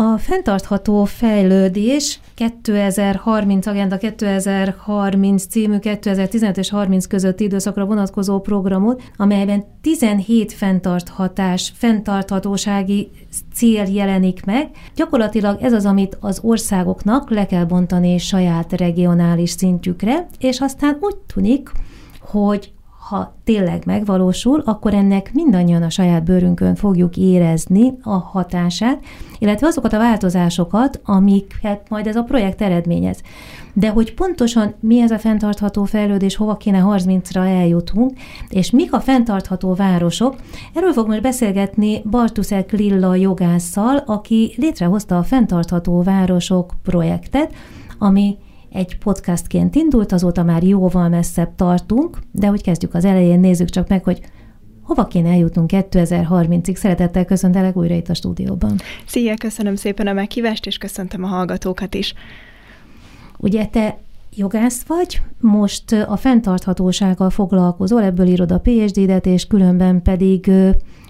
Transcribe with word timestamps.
A 0.00 0.18
fenntartható 0.18 1.04
fejlődés 1.04 2.20
2030 2.34 3.66
Agenda 3.66 3.96
2030 3.96 5.46
című 5.46 5.78
2015 5.78 6.56
és 6.56 6.70
30 6.70 7.06
közötti 7.06 7.44
időszakra 7.44 7.84
vonatkozó 7.84 8.40
programot, 8.40 9.02
amelyben 9.16 9.64
17 9.80 10.52
fenntarthatás, 10.52 11.72
fenntarthatósági 11.76 13.10
cél 13.54 13.84
jelenik 13.84 14.44
meg. 14.44 14.70
Gyakorlatilag 14.94 15.62
ez 15.62 15.72
az, 15.72 15.84
amit 15.86 16.16
az 16.20 16.38
országoknak 16.42 17.30
le 17.30 17.46
kell 17.46 17.64
bontani 17.64 18.18
saját 18.18 18.72
regionális 18.72 19.50
szintjükre, 19.50 20.26
és 20.38 20.60
aztán 20.60 20.96
úgy 21.00 21.16
tűnik, 21.16 21.70
hogy 22.20 22.72
ha 23.08 23.34
tényleg 23.44 23.82
megvalósul, 23.86 24.62
akkor 24.64 24.94
ennek 24.94 25.30
mindannyian 25.32 25.82
a 25.82 25.90
saját 25.90 26.24
bőrünkön 26.24 26.74
fogjuk 26.74 27.16
érezni 27.16 27.98
a 28.02 28.10
hatását, 28.10 29.04
illetve 29.38 29.66
azokat 29.66 29.92
a 29.92 29.98
változásokat, 29.98 31.00
amiket 31.04 31.88
majd 31.88 32.06
ez 32.06 32.16
a 32.16 32.22
projekt 32.22 32.62
eredményez. 32.62 33.20
De 33.72 33.90
hogy 33.90 34.14
pontosan 34.14 34.74
mi 34.80 35.00
ez 35.00 35.10
a 35.10 35.18
fenntartható 35.18 35.84
fejlődés, 35.84 36.36
hova 36.36 36.56
kéne 36.56 36.82
30-ra 36.84 37.46
eljutunk, 37.46 38.12
és 38.48 38.70
mik 38.70 38.92
a 38.92 39.00
fenntartható 39.00 39.74
városok, 39.74 40.34
erről 40.74 40.92
fog 40.92 41.06
most 41.06 41.22
beszélgetni 41.22 42.02
Bartuszek 42.10 42.72
Lilla 42.72 43.14
jogásszal, 43.14 43.96
aki 44.06 44.54
létrehozta 44.56 45.18
a 45.18 45.22
Fenntartható 45.22 46.02
Városok 46.02 46.74
projektet, 46.82 47.52
ami 47.98 48.36
egy 48.72 48.98
podcastként 48.98 49.74
indult, 49.74 50.12
azóta 50.12 50.42
már 50.42 50.62
jóval 50.62 51.08
messzebb 51.08 51.54
tartunk, 51.54 52.18
de 52.32 52.46
hogy 52.46 52.62
kezdjük 52.62 52.94
az 52.94 53.04
elején, 53.04 53.40
nézzük 53.40 53.68
csak 53.68 53.88
meg, 53.88 54.04
hogy 54.04 54.20
hova 54.82 55.06
kéne 55.06 55.30
eljutnunk 55.30 55.70
2030-ig. 55.72 56.74
Szeretettel 56.74 57.24
köszöntelek 57.24 57.76
újra 57.76 57.94
itt 57.94 58.08
a 58.08 58.14
stúdióban. 58.14 58.76
Szia, 59.06 59.34
köszönöm 59.34 59.74
szépen 59.74 60.06
a 60.06 60.12
meghívást, 60.12 60.66
és 60.66 60.78
köszöntöm 60.78 61.24
a 61.24 61.26
hallgatókat 61.26 61.94
is. 61.94 62.14
Ugye 63.38 63.66
te 63.66 63.98
jogász 64.36 64.82
vagy, 64.82 65.20
most 65.40 65.92
a 65.92 66.16
fenntarthatósággal 66.16 67.30
foglalkozol, 67.30 68.02
ebből 68.02 68.26
írod 68.26 68.52
a 68.52 68.60
PhD-det, 68.60 69.26
és 69.26 69.46
különben 69.46 70.02
pedig 70.02 70.50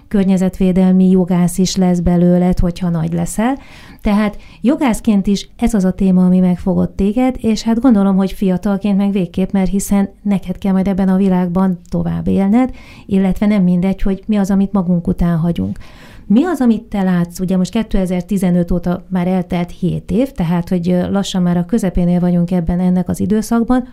környezetvédelmi 0.09 1.09
jogász 1.09 1.57
is 1.57 1.75
lesz 1.75 1.99
belőled, 1.99 2.59
hogyha 2.59 2.89
nagy 2.89 3.13
leszel. 3.13 3.57
Tehát 4.01 4.37
jogászként 4.61 5.27
is 5.27 5.49
ez 5.57 5.73
az 5.73 5.85
a 5.85 5.91
téma, 5.91 6.25
ami 6.25 6.39
megfogott 6.39 6.95
téged, 6.95 7.35
és 7.39 7.61
hát 7.61 7.79
gondolom, 7.79 8.15
hogy 8.15 8.31
fiatalként 8.31 8.97
meg 8.97 9.11
végképp, 9.11 9.51
mert 9.51 9.69
hiszen 9.69 10.09
neked 10.21 10.57
kell 10.57 10.71
majd 10.71 10.87
ebben 10.87 11.09
a 11.09 11.17
világban 11.17 11.77
tovább 11.89 12.27
élned, 12.27 12.71
illetve 13.05 13.45
nem 13.45 13.63
mindegy, 13.63 14.01
hogy 14.01 14.23
mi 14.25 14.35
az, 14.35 14.51
amit 14.51 14.71
magunk 14.71 15.07
után 15.07 15.37
hagyunk. 15.37 15.77
Mi 16.25 16.43
az, 16.43 16.61
amit 16.61 16.83
te 16.83 17.03
látsz? 17.03 17.39
Ugye 17.39 17.57
most 17.57 17.71
2015 17.71 18.71
óta 18.71 19.05
már 19.09 19.27
eltelt 19.27 19.71
7 19.71 20.11
év, 20.11 20.31
tehát 20.31 20.69
hogy 20.69 20.97
lassan 21.09 21.41
már 21.41 21.57
a 21.57 21.65
közepénél 21.65 22.19
vagyunk 22.19 22.51
ebben 22.51 22.79
ennek 22.79 23.09
az 23.09 23.19
időszakban. 23.19 23.87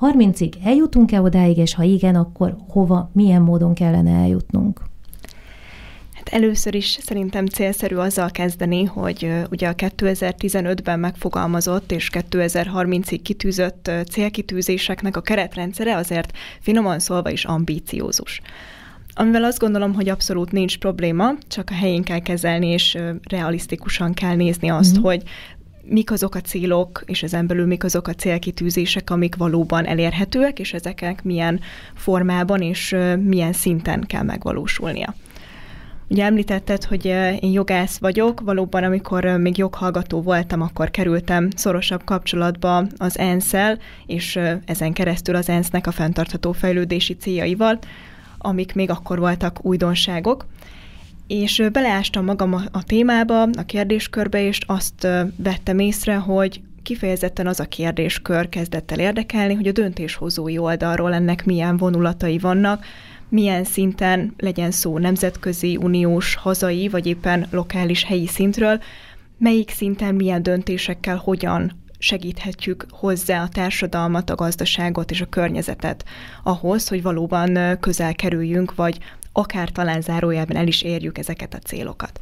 30-ig 0.00 0.52
eljutunk-e 0.64 1.20
odáig, 1.20 1.58
és 1.58 1.74
ha 1.74 1.82
igen, 1.82 2.14
akkor 2.14 2.56
hova, 2.68 3.10
milyen 3.12 3.42
módon 3.42 3.74
kellene 3.74 4.10
eljutnunk? 4.10 4.90
Hát 6.24 6.34
először 6.34 6.74
is 6.74 6.98
szerintem 7.00 7.46
célszerű 7.46 7.96
azzal 7.96 8.30
kezdeni, 8.30 8.84
hogy 8.84 9.32
ugye 9.50 9.68
a 9.68 9.74
2015-ben 9.74 10.98
megfogalmazott 10.98 11.92
és 11.92 12.10
2030-ig 12.12 13.20
kitűzött 13.22 13.90
célkitűzéseknek 14.10 15.16
a 15.16 15.20
keretrendszere 15.20 15.96
azért 15.96 16.32
finoman 16.60 16.98
szólva 16.98 17.30
is 17.30 17.44
ambíciózus. 17.44 18.40
Amivel 19.14 19.44
azt 19.44 19.58
gondolom, 19.58 19.94
hogy 19.94 20.08
abszolút 20.08 20.52
nincs 20.52 20.78
probléma, 20.78 21.32
csak 21.48 21.70
a 21.70 21.74
helyén 21.74 22.02
kell 22.02 22.20
kezelni, 22.20 22.66
és 22.66 22.98
realisztikusan 23.28 24.14
kell 24.14 24.34
nézni 24.34 24.68
azt, 24.68 24.92
mm-hmm. 24.92 25.02
hogy 25.02 25.22
mik 25.84 26.10
azok 26.10 26.34
a 26.34 26.40
célok, 26.40 27.02
és 27.06 27.22
ezen 27.22 27.46
belül 27.46 27.66
mik 27.66 27.84
azok 27.84 28.08
a 28.08 28.14
célkitűzések, 28.14 29.10
amik 29.10 29.36
valóban 29.36 29.86
elérhetőek, 29.86 30.58
és 30.58 30.72
ezeknek 30.72 31.22
milyen 31.22 31.60
formában 31.94 32.60
és 32.60 32.96
milyen 33.22 33.52
szinten 33.52 34.00
kell 34.06 34.22
megvalósulnia. 34.22 35.14
Ugye 36.12 36.24
említetted, 36.24 36.84
hogy 36.84 37.04
én 37.40 37.52
jogász 37.52 37.98
vagyok, 37.98 38.40
valóban 38.40 38.84
amikor 38.84 39.24
még 39.24 39.58
joghallgató 39.58 40.22
voltam, 40.22 40.60
akkor 40.60 40.90
kerültem 40.90 41.48
szorosabb 41.56 42.04
kapcsolatba 42.04 42.86
az 42.96 43.18
ensz 43.18 43.52
és 44.06 44.38
ezen 44.64 44.92
keresztül 44.92 45.34
az 45.34 45.48
ENSZ-nek 45.48 45.86
a 45.86 45.90
fenntartható 45.90 46.52
fejlődési 46.52 47.16
céljaival, 47.16 47.78
amik 48.38 48.74
még 48.74 48.90
akkor 48.90 49.18
voltak 49.18 49.64
újdonságok. 49.64 50.46
És 51.26 51.62
beleástam 51.72 52.24
magam 52.24 52.54
a, 52.72 52.84
témába, 52.84 53.42
a 53.42 53.64
kérdéskörbe, 53.66 54.46
és 54.46 54.58
azt 54.66 55.08
vettem 55.36 55.78
észre, 55.78 56.14
hogy 56.14 56.60
kifejezetten 56.82 57.46
az 57.46 57.60
a 57.60 57.64
kérdéskör 57.64 58.48
kezdett 58.48 58.90
el 58.90 58.98
érdekelni, 58.98 59.54
hogy 59.54 59.66
a 59.66 59.72
döntéshozói 59.72 60.58
oldalról 60.58 61.14
ennek 61.14 61.44
milyen 61.44 61.76
vonulatai 61.76 62.38
vannak, 62.38 62.84
milyen 63.32 63.64
szinten 63.64 64.34
legyen 64.38 64.70
szó 64.70 64.98
nemzetközi, 64.98 65.76
uniós, 65.76 66.34
hazai, 66.34 66.88
vagy 66.88 67.06
éppen 67.06 67.46
lokális 67.50 68.04
helyi 68.04 68.26
szintről, 68.26 68.80
melyik 69.38 69.70
szinten 69.70 70.14
milyen 70.14 70.42
döntésekkel 70.42 71.16
hogyan 71.16 71.72
segíthetjük 71.98 72.86
hozzá 72.90 73.42
a 73.42 73.48
társadalmat, 73.48 74.30
a 74.30 74.34
gazdaságot 74.34 75.10
és 75.10 75.20
a 75.20 75.26
környezetet 75.26 76.04
ahhoz, 76.42 76.88
hogy 76.88 77.02
valóban 77.02 77.78
közel 77.80 78.14
kerüljünk, 78.14 78.74
vagy 78.74 78.98
akár 79.32 79.68
talán 79.68 80.00
zárójelben 80.00 80.56
el 80.56 80.66
is 80.66 80.82
érjük 80.82 81.18
ezeket 81.18 81.54
a 81.54 81.58
célokat. 81.58 82.20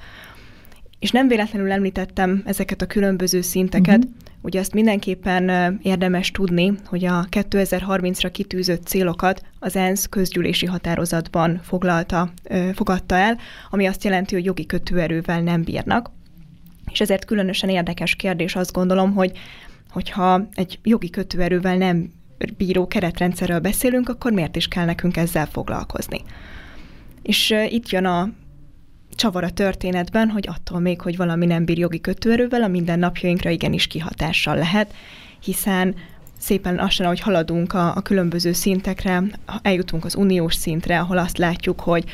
És 1.00 1.11
nem 1.11 1.28
véletlenül 1.28 1.72
említettem 1.72 2.43
ezeket 2.44 2.83
a 2.83 2.87
különböző 2.87 3.41
szinteket, 3.41 3.97
uh-huh. 3.97 4.12
ugye 4.41 4.61
azt 4.61 4.75
mindenképpen 4.75 5.78
érdemes 5.83 6.31
tudni, 6.31 6.72
hogy 6.84 7.05
a 7.05 7.27
2030-ra 7.31 8.28
kitűzött 8.33 8.87
célokat 8.87 9.43
az 9.59 9.77
ENSZ 9.77 10.06
közgyűlési 10.06 10.66
határozatban 10.66 11.61
foglalta, 11.62 12.33
fogadta 12.75 13.15
el, 13.15 13.38
ami 13.71 13.87
azt 13.87 14.05
jelenti, 14.05 14.34
hogy 14.34 14.44
jogi 14.44 14.66
kötőerővel 14.66 15.41
nem 15.43 15.62
bírnak. 15.62 16.11
És 16.93 17.00
ezért 17.00 17.25
különösen 17.25 17.69
érdekes 17.69 18.15
kérdés 18.15 18.56
azt 18.56 18.72
gondolom, 18.72 19.15
hogy 19.15 19.38
hogyha 19.91 20.49
egy 20.55 20.78
jogi 20.82 21.11
kötőerővel 21.11 21.77
nem 21.77 22.11
bíró 22.56 22.87
keretrendszerről 22.87 23.59
beszélünk, 23.59 24.09
akkor 24.09 24.32
miért 24.32 24.56
is 24.56 24.69
kell 24.69 24.84
nekünk 24.84 25.17
ezzel 25.17 25.47
foglalkozni? 25.47 26.22
És 27.22 27.55
itt 27.69 27.88
jön 27.91 28.05
a 28.05 28.28
csavar 29.15 29.44
a 29.44 29.50
történetben, 29.50 30.28
hogy 30.28 30.48
attól 30.48 30.81
még, 30.81 31.00
hogy 31.00 31.16
valami 31.16 31.47
nem 31.47 31.65
bír 31.65 31.78
jogi 31.78 32.00
kötőerővel, 32.00 32.62
a 32.62 32.69
mindennapjainkra 32.69 33.50
igenis 33.50 33.87
kihatással 33.87 34.56
lehet, 34.56 34.94
hiszen 35.41 35.94
szépen 36.38 36.75
lassan, 36.75 37.06
ahogy 37.06 37.20
haladunk 37.20 37.72
a, 37.72 37.97
a 37.97 38.00
különböző 38.00 38.53
szintekre, 38.53 39.22
eljutunk 39.62 40.04
az 40.04 40.15
uniós 40.15 40.54
szintre, 40.54 41.00
ahol 41.00 41.19
azt 41.19 41.38
látjuk, 41.38 41.81
hogy 41.81 42.04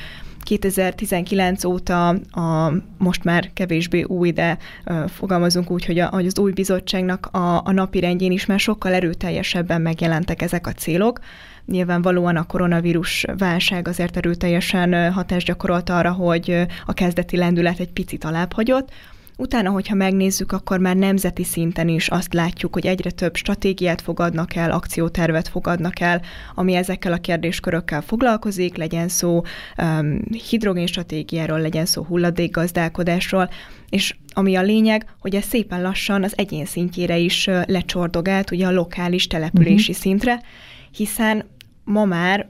2019 0.47 1.65
óta 1.65 2.09
a 2.31 2.73
most 2.99 3.25
már 3.25 3.51
kevésbé 3.55 4.03
új, 4.03 4.31
de 4.31 4.59
fogalmazunk 5.07 5.71
úgy, 5.71 5.85
hogy, 5.85 5.99
a, 5.99 6.09
hogy 6.09 6.27
az 6.27 6.39
új 6.39 6.53
bizottságnak 6.53 7.27
a, 7.27 7.63
a 7.65 7.73
napi 7.73 8.01
rendjén 8.01 8.33
is 8.33 8.47
már 8.47 8.61
sokkal 8.61 8.93
erőteljesebben 8.93 9.81
megjelentek 9.81 10.43
ezek 10.43 10.67
a 10.67 10.73
célok. 10.73 11.21
Nyilvánvalóan 11.67 12.37
a 12.37 12.47
koronavírus 12.47 13.25
válság 13.39 13.89
azért 13.89 14.17
erőteljesen 14.17 15.13
hatást 15.13 15.47
gyakorolt 15.47 15.91
arra, 15.91 16.13
hogy 16.13 16.67
a 16.87 16.93
kezdeti 16.93 17.37
lendület 17.37 17.79
egy 17.79 17.93
picit 17.93 18.25
alább 18.25 18.53
hagyott, 18.53 18.91
Utána, 19.39 19.71
hogyha 19.71 19.95
megnézzük, 19.95 20.53
akkor 20.53 20.79
már 20.79 20.97
nemzeti 20.97 21.45
szinten 21.45 21.89
is 21.89 22.09
azt 22.09 22.35
látjuk, 22.35 22.73
hogy 22.73 22.87
egyre 22.87 23.11
több 23.11 23.37
stratégiát 23.37 24.01
fogadnak 24.01 24.55
el, 24.55 24.71
akciótervet 24.71 25.49
fogadnak 25.49 26.01
el, 26.01 26.23
ami 26.55 26.75
ezekkel 26.75 27.13
a 27.13 27.17
kérdéskörökkel 27.19 28.03
foglalkozik, 28.03 28.77
legyen 28.77 29.09
szó 29.09 29.43
um, 29.79 30.21
hidrogénstratégiáról, 30.49 31.61
legyen 31.61 31.87
szó 31.87 32.03
hulladékgazdálkodásról, 32.03 33.51
és 33.89 34.15
ami 34.33 34.55
a 34.55 34.63
lényeg, 34.63 35.07
hogy 35.19 35.35
ez 35.35 35.45
szépen 35.45 35.83
lassan 35.83 36.25
az 36.25 36.33
egyén 36.37 36.65
szintjére 36.65 37.17
is 37.17 37.47
lecsordogált, 37.67 38.51
ugye 38.51 38.67
a 38.67 38.73
lokális 38.73 39.27
települési 39.27 39.91
uh-huh. 39.91 39.97
szintre, 39.97 40.43
hiszen 40.91 41.45
ma 41.87 42.05
már 42.05 42.49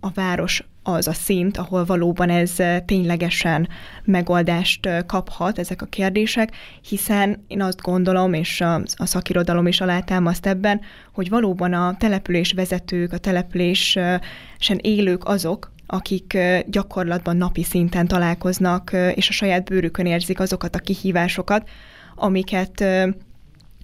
a 0.00 0.10
város 0.14 0.64
az 0.82 1.08
a 1.08 1.12
szint, 1.12 1.56
ahol 1.56 1.84
valóban 1.84 2.30
ez 2.30 2.52
ténylegesen 2.84 3.68
megoldást 4.04 4.88
kaphat 5.06 5.58
ezek 5.58 5.82
a 5.82 5.86
kérdések, 5.86 6.56
hiszen 6.88 7.44
én 7.46 7.62
azt 7.62 7.80
gondolom, 7.80 8.32
és 8.32 8.60
a, 8.60 8.74
a 8.96 9.06
szakirodalom 9.06 9.66
is 9.66 9.80
alátámaszt 9.80 10.46
ebben, 10.46 10.80
hogy 11.12 11.28
valóban 11.28 11.72
a 11.72 11.96
település 11.98 12.52
vezetők, 12.52 13.12
a 13.12 13.18
településen 13.18 14.78
élők 14.80 15.24
azok, 15.24 15.72
akik 15.86 16.38
gyakorlatban 16.66 17.36
napi 17.36 17.62
szinten 17.62 18.06
találkoznak, 18.06 18.96
és 19.14 19.28
a 19.28 19.32
saját 19.32 19.64
bőrükön 19.64 20.06
érzik 20.06 20.40
azokat 20.40 20.74
a 20.74 20.78
kihívásokat, 20.78 21.68
amiket 22.14 22.84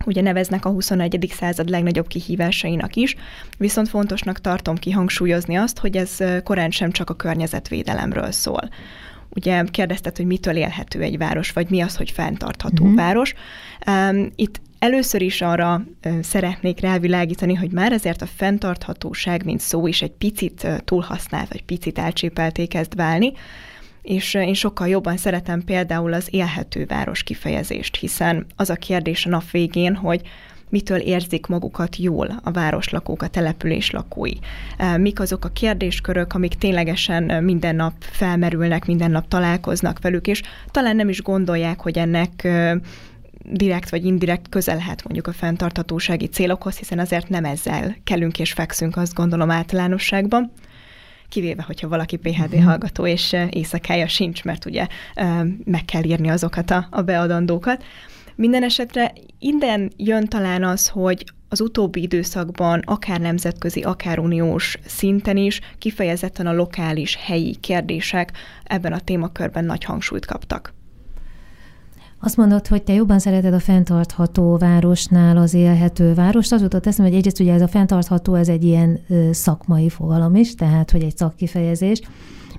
ugye 0.04 0.20
neveznek 0.20 0.64
a 0.64 0.70
21. 0.70 1.32
század 1.38 1.69
legnagyobb 1.69 2.06
kihívásainak 2.06 2.94
is, 2.96 3.16
viszont 3.58 3.88
fontosnak 3.88 4.40
tartom 4.40 4.76
kihangsúlyozni 4.76 5.56
azt, 5.56 5.78
hogy 5.78 5.96
ez 5.96 6.16
korán 6.44 6.70
sem 6.70 6.90
csak 6.90 7.10
a 7.10 7.14
környezetvédelemről 7.14 8.31
szól. 8.31 8.69
ugye 9.34 9.64
kérdezted, 9.70 10.16
hogy 10.16 10.26
mitől 10.26 10.56
élhető 10.56 11.00
egy 11.00 11.19
város, 11.19 11.50
vagy 11.50 11.70
mi 11.70 11.81
az, 11.81 11.96
hogy 11.96 12.10
fenntartható 12.10 12.82
uh-huh. 12.82 12.99
város. 12.99 13.34
Itt 14.34 14.60
Először 14.82 15.22
is 15.22 15.40
arra 15.40 15.84
szeretnék 16.22 16.81
rávilágítani, 16.81 17.55
hogy 17.55 17.70
már 17.70 17.93
ezért 17.93 18.22
a 18.22 18.26
fenntarthatóság, 18.26 19.44
mint 19.44 19.60
szó 19.60 19.87
is 19.87 20.02
egy 20.02 20.10
picit 20.10 20.66
túlhasznált, 20.84 21.48
vagy 21.48 21.64
picit 21.64 21.98
elcsépelté 21.98 22.66
kezd 22.66 22.96
válni, 22.96 23.32
és 24.02 24.34
én 24.34 24.54
sokkal 24.54 24.88
jobban 24.88 25.16
szeretem 25.16 25.64
például 25.64 26.12
az 26.12 26.28
élhető 26.31 26.87
város 26.87 27.22
kifejezést, 27.22 27.96
hiszen 27.96 28.46
az 28.56 28.70
a 28.70 28.75
kérdés 28.75 29.26
a 29.26 29.28
nap 29.28 29.50
végén, 29.50 29.94
hogy 29.94 30.20
mitől 30.69 30.99
érzik 30.99 31.46
magukat 31.46 31.96
jól 31.96 32.40
a 32.43 32.50
városlakók, 32.50 33.22
a 33.22 33.28
település 33.28 33.90
lakói. 33.90 34.32
Mik 34.96 35.20
azok 35.20 35.44
a 35.44 35.49
kérdéskörök, 35.49 36.32
amik 36.32 36.54
ténylegesen 36.54 37.44
minden 37.44 37.76
nap 37.76 37.93
felmerülnek, 37.99 38.87
minden 38.87 39.10
nap 39.10 39.28
találkoznak 39.28 40.00
velük, 40.00 40.26
és 40.26 40.43
talán 40.70 40.96
nem 40.96 41.08
is 41.08 41.22
gondolják, 41.22 41.81
hogy 41.81 41.98
ennek 41.98 42.48
direkt 43.44 43.90
vagy 43.90 44.05
indirekt 44.05 44.48
közel 44.48 44.76
lehet 44.76 45.02
mondjuk 45.05 45.26
a 45.26 45.32
fenntarthatósági 45.32 46.26
célokhoz, 46.26 46.76
hiszen 46.76 46.98
azért 46.98 47.28
nem 47.28 47.44
ezzel 47.44 47.96
kelünk 48.05 48.38
és 48.38 48.52
fekszünk, 48.52 48.96
azt 48.96 49.14
gondolom 49.14 49.50
általánosságban 49.50 50.52
kivéve, 51.32 51.62
hogyha 51.62 51.88
valaki 51.88 52.17
PHD 52.17 52.52
uh-huh. 52.52 52.64
hallgató, 52.64 53.06
és 53.06 53.37
éjszakája 53.50 54.08
sincs, 54.08 54.44
mert 54.44 54.64
ugye 54.64 54.87
meg 55.64 55.84
kell 55.84 56.05
írni 56.05 56.29
azokat 56.29 56.70
a, 56.70 56.87
a 56.90 57.02
beadandókat. 57.02 57.84
Minden 58.34 58.62
esetre 58.62 59.12
innen 59.38 59.93
jön 59.96 60.26
talán 60.26 60.64
az, 60.64 60.88
hogy 60.88 61.25
az 61.49 61.61
utóbbi 61.61 62.02
időszakban 62.02 62.82
akár 62.84 63.20
nemzetközi, 63.20 63.81
akár 63.81 64.19
uniós 64.19 64.76
szinten 64.87 65.37
is 65.37 65.61
kifejezetten 65.79 66.46
a 66.46 66.55
lokális, 66.55 67.17
helyi 67.17 67.56
kérdések 67.56 68.32
ebben 68.64 68.93
a 68.93 69.00
témakörben 69.00 69.64
nagy 69.64 69.84
hangsúlyt 69.84 70.26
kaptak. 70.26 70.73
Azt 72.24 72.36
mondod, 72.36 72.66
hogy 72.66 72.82
te 72.82 72.92
jobban 72.92 73.19
szereted 73.19 73.54
a 73.54 73.58
fenntartható 73.58 74.56
városnál 74.56 75.36
az 75.36 75.54
élhető 75.54 76.14
várost. 76.14 76.52
Az 76.52 76.60
jutott 76.60 76.86
eszembe, 76.86 77.10
hogy 77.10 77.19
egyrészt 77.19 77.40
ugye 77.40 77.52
ez 77.52 77.60
a 77.60 77.69
fenntartható, 77.69 78.34
ez 78.34 78.48
egy 78.48 78.64
ilyen 78.64 79.00
szakmai 79.30 79.88
fogalom 79.88 80.34
is, 80.34 80.54
tehát 80.54 80.90
hogy 80.90 81.02
egy 81.02 81.16
szakkifejezés. 81.16 82.00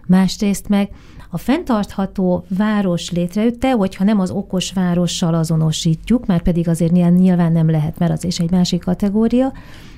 Másrészt 0.08 0.68
meg 0.68 0.90
a 1.30 1.38
fenntartható 1.38 2.46
város 2.58 3.12
létrejötte, 3.12 3.72
hogyha 3.72 4.04
nem 4.04 4.20
az 4.20 4.32
okos 4.32 4.74
várossal 4.74 5.34
azonosítjuk, 5.34 6.26
mert 6.26 6.44
pedig 6.44 6.68
azért 6.68 6.92
nyilván 6.92 7.52
nem 7.52 7.70
lehet, 7.70 8.00
mert 8.00 8.12
az 8.12 8.24
is 8.24 8.40
egy 8.40 8.52
másik 8.52 8.84
kategória, 8.84 9.54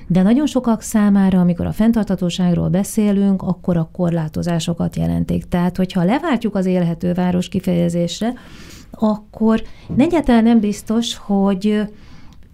de 0.06 0.22
nagyon 0.22 0.46
sokak 0.46 0.82
számára, 0.82 1.40
amikor 1.40 1.66
a 1.66 1.72
fenntarthatóságról 1.72 2.68
beszélünk, 2.68 3.42
akkor 3.42 3.76
a 3.76 3.88
korlátozásokat 3.92 4.96
jelentik. 4.96 5.48
Tehát, 5.48 5.76
hogyha 5.76 6.04
leváltjuk 6.04 6.54
az 6.54 6.66
élhető 6.66 7.12
város 7.12 7.48
kifejezésre, 7.48 8.32
akkor 8.98 9.62
egyáltalán 9.96 10.42
nem 10.42 10.60
biztos, 10.60 11.16
hogy 11.16 11.82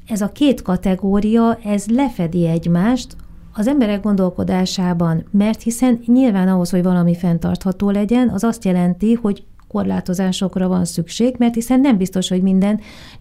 ez 0.06 0.21
a 0.21 0.33
két 0.33 0.62
kategória, 0.62 1.59
ez 1.65 1.87
lefedi 1.87 2.47
egymást 2.47 3.17
az 3.55 3.67
emberek 3.67 4.03
gondolkodásában, 4.03 5.25
mert 5.31 5.62
hiszen 5.62 6.00
nyilván 6.06 6.49
ahhoz, 6.49 6.71
hogy 6.71 6.83
valami 6.83 7.15
fenntartható 7.15 7.91
legyen, 7.91 8.29
az 8.29 8.44
azt 8.44 8.65
jelenti, 8.65 9.12
hogy 9.12 9.44
korlátozásokra 9.69 10.69
van 10.69 10.85
szükség, 10.85 11.35
mert 11.39 11.55
hiszen 11.55 11.81
nem 11.81 11.97
biztos, 11.97 12.29
hogy 12.29 12.43
minden 12.43 12.81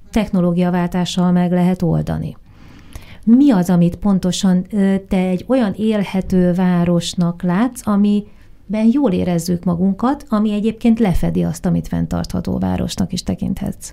technológiaváltással 0.09 1.31
meg 1.31 1.51
lehet 1.51 1.81
oldani. 1.81 2.37
Mi 3.25 3.51
az, 3.51 3.69
amit 3.69 3.95
pontosan 3.95 4.65
te 5.07 5.17
egy 5.17 5.45
olyan 5.47 5.73
élhető 5.77 6.53
városnak 6.53 7.41
látsz, 7.41 7.87
ami 7.87 8.23
ben 8.71 8.89
jól 8.91 9.11
érezzük 9.11 9.63
magunkat, 9.63 10.25
ami 10.29 10.51
egyébként 10.51 10.99
lefedi 10.99 11.43
azt, 11.43 11.65
amit 11.65 11.87
fenntartható 11.87 12.57
városnak 12.57 13.13
is 13.13 13.23
tekinthetsz. 13.23 13.91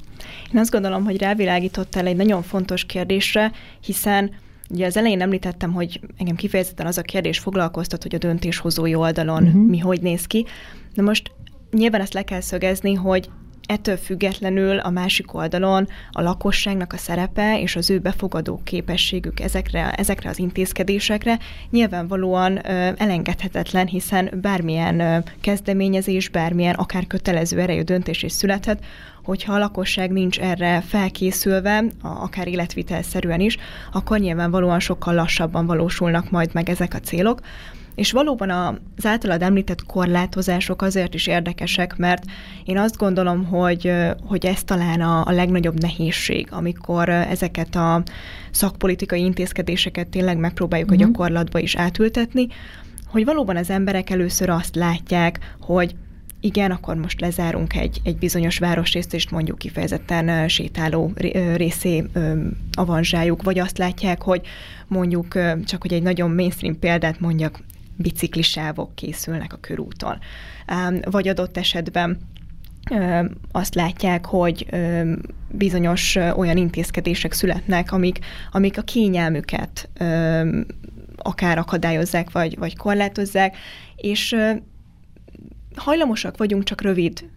Én 0.53 0.61
azt 0.61 0.71
gondolom, 0.71 1.05
hogy 1.05 1.19
rávilágítottál 1.19 2.07
egy 2.07 2.17
nagyon 2.17 2.43
fontos 2.43 2.85
kérdésre, 2.85 3.53
hiszen 3.81 4.31
Ugye 4.71 4.87
az 4.87 4.97
elején 4.97 5.21
említettem, 5.21 5.73
hogy 5.73 6.01
engem 6.17 6.37
kifejezetten 6.37 6.87
az 6.87 6.99
a 6.99 7.03
kérdés 7.03 7.39
foglalkoztat, 7.39 8.03
hogy 8.03 8.15
a 8.15 8.19
döntéshozói 8.19 8.95
oldalon 8.95 9.43
uh-huh. 9.43 9.67
mi 9.67 9.79
hogy 9.79 10.01
néz 10.01 10.27
ki. 10.27 10.47
Na 10.95 11.03
most 11.03 11.31
nyilván 11.71 12.01
ezt 12.01 12.13
le 12.13 12.23
kell 12.23 12.41
szögezni, 12.41 12.95
hogy 12.95 13.31
Ettől 13.69 13.97
függetlenül 13.97 14.79
a 14.79 14.91
másik 14.91 15.35
oldalon 15.35 15.89
a 16.11 16.23
lakosságnak 16.23 16.93
a 16.93 16.97
szerepe 16.97 17.61
és 17.61 17.77
az 17.77 17.91
ő 17.91 17.99
befogadó 17.99 18.61
képességük 18.65 19.41
ezekre, 19.41 19.91
ezekre 19.91 20.29
az 20.29 20.39
intézkedésekre 20.39 21.39
nyilvánvalóan 21.71 22.67
elengedhetetlen, 22.97 23.87
hiszen 23.87 24.31
bármilyen 24.43 25.25
kezdeményezés, 25.41 26.29
bármilyen 26.29 26.75
akár 26.75 27.07
kötelező 27.07 27.61
erejű 27.61 27.83
döntés 27.83 28.23
is 28.23 28.33
születhet, 28.33 28.85
hogyha 29.23 29.53
a 29.53 29.59
lakosság 29.59 30.11
nincs 30.11 30.41
erre 30.41 30.81
felkészülve, 30.81 31.85
akár 32.03 32.49
életvitelszerűen 32.49 33.41
is, 33.41 33.57
akkor 33.93 34.19
nyilvánvalóan 34.19 34.81
sokkal 34.81 35.15
lassabban 35.15 35.67
valósulnak 35.67 36.31
majd 36.31 36.51
meg 36.53 36.69
ezek 36.69 36.95
a 36.95 37.01
célok. 37.01 37.41
És 37.99 38.13
valóban 38.13 38.51
az 38.97 39.07
általad 39.07 39.43
említett 39.43 39.87
korlátozások 39.87 40.83
azért 40.83 41.15
is 41.15 41.27
érdekesek, 41.27 41.97
mert 41.97 42.23
én 42.65 42.79
azt 42.79 42.97
gondolom, 42.97 43.45
hogy, 43.45 43.93
hogy 44.27 44.47
ez 44.47 44.65
talán 44.65 45.01
a, 45.01 45.27
a 45.27 45.31
legnagyobb 45.31 45.81
nehézség, 45.81 46.49
amikor 46.51 47.09
ezeket 47.09 47.75
a 47.75 48.03
szakpolitikai 48.51 49.21
intézkedéseket 49.21 50.09
tényleg 50.09 50.39
megpróbáljuk 50.39 50.91
uh-huh. 50.91 51.03
a 51.03 51.07
mhm. 51.07 51.13
gyakorlatba 51.13 51.59
is 51.59 51.77
átültetni, 51.77 52.47
hogy 53.07 53.25
valóban 53.25 53.57
az 53.57 53.71
emberek 53.71 54.11
először 54.11 54.49
azt 54.49 54.75
látják, 54.75 55.55
hogy 55.61 55.95
igen, 56.41 56.71
akkor 56.71 56.97
most 56.97 57.21
lezárunk 57.21 57.77
egy, 57.77 58.01
egy 58.05 58.17
bizonyos 58.17 58.59
városrészt, 58.59 59.15
és 59.15 59.31
mondjuk 59.31 59.59
kifejezetten 59.59 60.49
sétáló 60.49 61.13
részé 61.55 62.05
avanzsáljuk, 62.73 63.43
vagy 63.43 63.59
azt 63.59 63.79
látják, 63.79 64.23
hogy 64.23 64.41
mondjuk, 64.89 65.39
csak 65.65 65.83
hogy 65.83 65.93
egy 65.93 66.03
nagyon 66.03 66.31
mainstream 66.31 66.79
példát 66.79 67.21
mondjak, 67.21 67.61
biciklisávok 67.99 68.95
készülnek 68.95 69.53
a 69.53 69.57
körúton. 69.61 70.19
Vagy 71.01 71.29
adott 71.29 71.57
esetben 71.57 72.19
azt 73.53 73.75
látják, 73.75 74.27
hogy 74.27 74.67
bizonyos 75.51 76.17
olyan 76.17 76.57
intézkedések 76.57 77.33
születnek, 77.33 77.93
amik, 77.93 78.19
amik 78.51 78.79
a 78.79 78.83
kényelmüket 78.83 79.89
akár 81.17 81.59
akadályozzák, 81.59 82.31
vagy, 82.31 82.59
vagy 82.59 82.77
korlátozzák, 82.77 83.57
és 83.97 84.37
hajlamosak 85.77 86.37
vagyunk 86.37 86.65
csak 86.65 86.81
rövid 86.81 87.29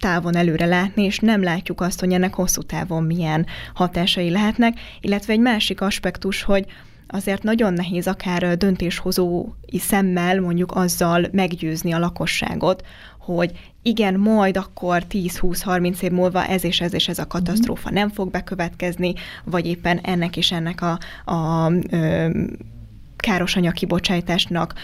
távon 0.00 0.36
előre 0.36 0.66
látni, 0.66 1.04
és 1.04 1.18
nem 1.18 1.42
látjuk 1.42 1.80
azt, 1.80 2.00
hogy 2.00 2.12
ennek 2.12 2.34
hosszú 2.34 2.62
távon 2.62 3.02
milyen 3.02 3.46
hatásai 3.74 4.30
lehetnek, 4.30 4.80
illetve 5.00 5.32
egy 5.32 5.40
másik 5.40 5.80
aspektus, 5.80 6.42
hogy 6.42 6.66
azért 7.10 7.42
nagyon 7.42 7.72
nehéz 7.72 8.06
akár 8.06 8.56
döntéshozói 8.56 9.78
szemmel 9.78 10.40
mondjuk 10.40 10.72
azzal 10.74 11.26
meggyőzni 11.32 11.92
a 11.92 11.98
lakosságot, 11.98 12.86
hogy 13.18 13.58
igen, 13.82 14.14
majd 14.14 14.56
akkor 14.56 15.02
10-20-30 15.10 16.00
év 16.00 16.10
múlva 16.10 16.46
ez 16.46 16.64
és 16.64 16.80
ez 16.80 16.94
és 16.94 17.08
ez 17.08 17.18
a 17.18 17.26
katasztrófa 17.26 17.90
mm. 17.90 17.94
nem 17.94 18.08
fog 18.08 18.30
bekövetkezni, 18.30 19.14
vagy 19.44 19.66
éppen 19.66 19.98
ennek 19.98 20.36
és 20.36 20.52
ennek 20.52 20.82
a, 20.82 20.98
a, 21.24 21.34
a 21.34 21.72
káros 23.16 23.56
anyagkibocsátásnak 23.56 24.74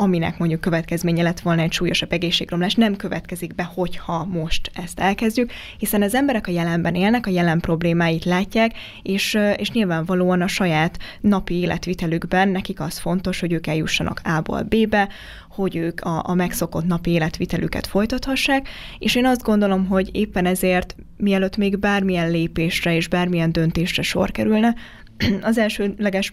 aminek 0.00 0.38
mondjuk 0.38 0.60
következménye 0.60 1.22
lett 1.22 1.40
volna 1.40 1.62
egy 1.62 1.72
súlyosabb 1.72 2.12
egészségromlás, 2.12 2.74
nem 2.74 2.96
következik 2.96 3.54
be, 3.54 3.62
hogyha 3.62 4.24
most 4.24 4.70
ezt 4.74 5.00
elkezdjük, 5.00 5.52
hiszen 5.78 6.02
az 6.02 6.14
emberek 6.14 6.46
a 6.46 6.50
jelenben 6.50 6.94
élnek, 6.94 7.26
a 7.26 7.30
jelen 7.30 7.60
problémáit 7.60 8.24
látják, 8.24 8.72
és, 9.02 9.38
és 9.56 9.70
nyilvánvalóan 9.70 10.42
a 10.42 10.46
saját 10.46 10.98
napi 11.20 11.54
életvitelükben 11.54 12.48
nekik 12.48 12.80
az 12.80 12.98
fontos, 12.98 13.40
hogy 13.40 13.52
ők 13.52 13.66
eljussanak 13.66 14.20
A-ból 14.24 14.62
B-be, 14.62 15.08
hogy 15.50 15.76
ők 15.76 16.00
a, 16.00 16.22
a 16.26 16.34
megszokott 16.34 16.86
napi 16.86 17.10
életvitelüket 17.10 17.86
folytathassák, 17.86 18.68
és 18.98 19.14
én 19.14 19.26
azt 19.26 19.42
gondolom, 19.42 19.86
hogy 19.86 20.08
éppen 20.12 20.46
ezért, 20.46 20.96
mielőtt 21.16 21.56
még 21.56 21.78
bármilyen 21.78 22.30
lépésre 22.30 22.94
és 22.94 23.08
bármilyen 23.08 23.52
döntésre 23.52 24.02
sor 24.02 24.30
kerülne, 24.30 24.74
az 25.42 25.58
elsőleges 25.58 26.32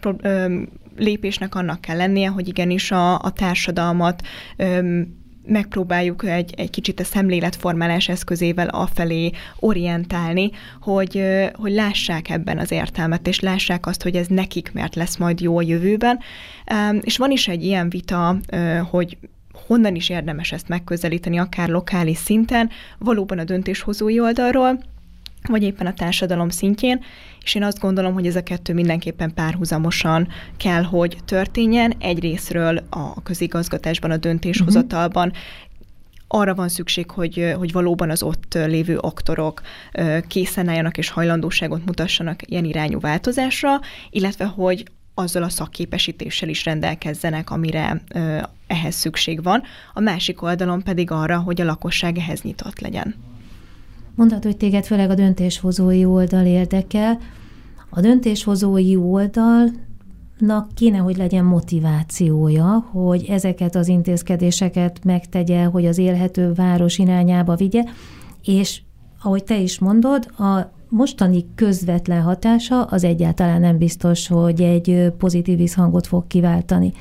lépésnek 0.97 1.55
annak 1.55 1.81
kell 1.81 1.97
lennie, 1.97 2.29
hogy 2.29 2.47
igenis 2.47 2.91
a, 2.91 3.19
a 3.19 3.31
társadalmat 3.31 4.21
megpróbáljuk 5.47 6.25
egy, 6.25 6.53
egy 6.57 6.69
kicsit 6.69 6.99
a 6.99 7.03
szemléletformálás 7.03 8.09
eszközével 8.09 8.67
afelé 8.67 9.31
orientálni, 9.59 10.49
hogy, 10.81 11.23
hogy 11.53 11.71
lássák 11.71 12.29
ebben 12.29 12.57
az 12.57 12.71
értelmet, 12.71 13.27
és 13.27 13.39
lássák 13.39 13.85
azt, 13.85 14.03
hogy 14.03 14.15
ez 14.15 14.27
nekik 14.27 14.71
mert 14.73 14.95
lesz 14.95 15.17
majd 15.17 15.39
jó 15.39 15.57
a 15.57 15.61
jövőben. 15.61 16.19
És 17.01 17.17
van 17.17 17.31
is 17.31 17.47
egy 17.47 17.63
ilyen 17.63 17.89
vita, 17.89 18.37
hogy 18.89 19.17
honnan 19.67 19.95
is 19.95 20.09
érdemes 20.09 20.51
ezt 20.51 20.67
megközelíteni, 20.67 21.37
akár 21.37 21.69
lokális 21.69 22.17
szinten, 22.17 22.69
valóban 22.97 23.39
a 23.39 23.43
döntéshozói 23.43 24.19
oldalról, 24.19 24.79
vagy 25.47 25.63
éppen 25.63 25.87
a 25.87 25.93
társadalom 25.93 26.49
szintjén, 26.49 27.03
és 27.43 27.55
én 27.55 27.63
azt 27.63 27.79
gondolom, 27.79 28.13
hogy 28.13 28.27
ez 28.27 28.35
a 28.35 28.43
kettő 28.43 28.73
mindenképpen 28.73 29.33
párhuzamosan 29.33 30.27
kell, 30.57 30.83
hogy 30.83 31.17
történjen. 31.25 31.93
Egyrésztről 31.99 32.83
a 32.89 33.23
közigazgatásban, 33.23 34.11
a 34.11 34.17
döntéshozatalban 34.17 35.31
arra 36.27 36.55
van 36.55 36.69
szükség, 36.69 37.11
hogy, 37.11 37.53
hogy 37.57 37.71
valóban 37.71 38.09
az 38.09 38.23
ott 38.23 38.53
lévő 38.53 38.97
aktorok 38.97 39.61
készen 40.27 40.67
álljanak 40.67 40.97
és 40.97 41.09
hajlandóságot 41.09 41.85
mutassanak 41.85 42.49
ilyen 42.49 42.65
irányú 42.65 42.99
változásra, 42.99 43.79
illetve 44.09 44.45
hogy 44.45 44.85
azzal 45.13 45.43
a 45.43 45.49
szakképesítéssel 45.49 46.49
is 46.49 46.65
rendelkezzenek, 46.65 47.49
amire 47.49 48.01
ehhez 48.67 48.95
szükség 48.95 49.43
van, 49.43 49.63
a 49.93 49.99
másik 49.99 50.41
oldalon 50.41 50.83
pedig 50.83 51.11
arra, 51.11 51.37
hogy 51.37 51.61
a 51.61 51.65
lakosság 51.65 52.17
ehhez 52.17 52.41
nyitott 52.41 52.79
legyen. 52.79 53.34
Mondhatod, 54.15 54.43
hogy 54.43 54.57
téged 54.57 54.85
főleg 54.85 55.09
a 55.09 55.15
döntéshozói 55.15 56.05
oldal 56.05 56.45
érdekel. 56.45 57.19
A 57.89 58.01
döntéshozói 58.01 58.95
oldalnak 58.95 60.73
kéne, 60.73 60.97
hogy 60.97 61.17
legyen 61.17 61.45
motivációja, 61.45 62.87
hogy 62.91 63.25
ezeket 63.29 63.75
az 63.75 63.87
intézkedéseket 63.87 65.03
megtegye, 65.03 65.63
hogy 65.63 65.85
az 65.85 65.97
élhető 65.97 66.53
város 66.53 66.97
irányába 66.97 67.55
vigye, 67.55 67.83
és 68.43 68.81
ahogy 69.21 69.43
te 69.43 69.57
is 69.57 69.79
mondod, 69.79 70.27
a 70.37 70.73
mostani 70.89 71.45
közvetlen 71.55 72.21
hatása 72.21 72.83
az 72.83 73.03
egyáltalán 73.03 73.61
nem 73.61 73.77
biztos, 73.77 74.27
hogy 74.27 74.61
egy 74.61 75.13
pozitív 75.17 75.57
visszhangot 75.57 76.07
fog 76.07 76.27
kiváltani. 76.27 76.93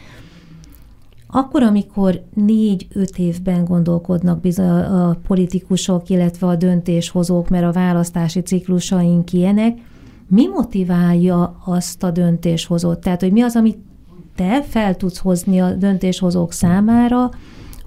Akkor, 1.37 1.63
amikor 1.63 2.23
négy-öt 2.35 3.19
évben 3.19 3.65
gondolkodnak 3.65 4.41
bizony 4.41 4.69
a 4.69 5.17
politikusok, 5.27 6.09
illetve 6.09 6.47
a 6.47 6.57
döntéshozók, 6.57 7.49
mert 7.49 7.65
a 7.65 7.73
választási 7.73 8.41
ciklusaink 8.41 9.33
ilyenek, 9.33 9.79
mi 10.29 10.47
motiválja 10.47 11.63
azt 11.65 12.03
a 12.03 12.11
döntéshozót? 12.11 12.99
Tehát, 12.99 13.21
hogy 13.21 13.33
mi 13.33 13.43
az, 13.43 13.57
amit 13.57 13.79
te 14.35 14.63
fel 14.63 14.97
tudsz 14.97 15.19
hozni 15.19 15.61
a 15.61 15.73
döntéshozók 15.73 16.53
számára, 16.53 17.31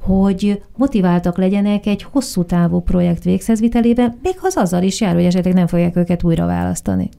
hogy 0.02 0.62
motiváltak 0.76 1.38
legyenek 1.38 1.86
egy 1.86 2.04
hosszú 2.04 2.44
távú 2.44 2.80
projekt 2.80 3.24
végzezvitelében, 3.24 4.18
még 4.22 4.40
ha 4.40 4.48
az 4.48 4.58
azzal 4.58 4.84
is 4.84 5.02
jár, 5.02 5.14
hogy 5.14 5.26
esetleg 5.26 5.54
nem 5.54 5.68
fogják 5.68 5.96
őket 5.96 6.24
újra 6.24 6.46
választani. 6.46 7.10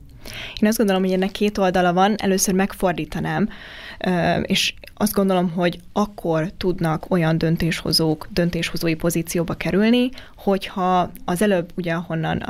Én 0.61 0.69
azt 0.69 0.79
gondolom, 0.79 1.03
hogy 1.03 1.13
ennek 1.13 1.31
két 1.31 1.59
oldala 1.59 1.93
van. 1.93 2.15
Először 2.17 2.55
megfordítanám, 2.55 3.49
és 4.43 4.75
azt 4.99 5.13
gondolom, 5.13 5.51
hogy 5.51 5.81
akkor 5.93 6.53
tudnak 6.57 7.11
olyan 7.11 7.39
döntéshozók 7.39 8.29
döntéshozói 8.31 8.95
pozícióba 8.95 9.55
kerülni, 9.55 10.11
hogyha 10.37 11.11
az 11.25 11.43
előbb 11.43 11.71
ugye 11.77 11.93
ahonnan 11.93 12.43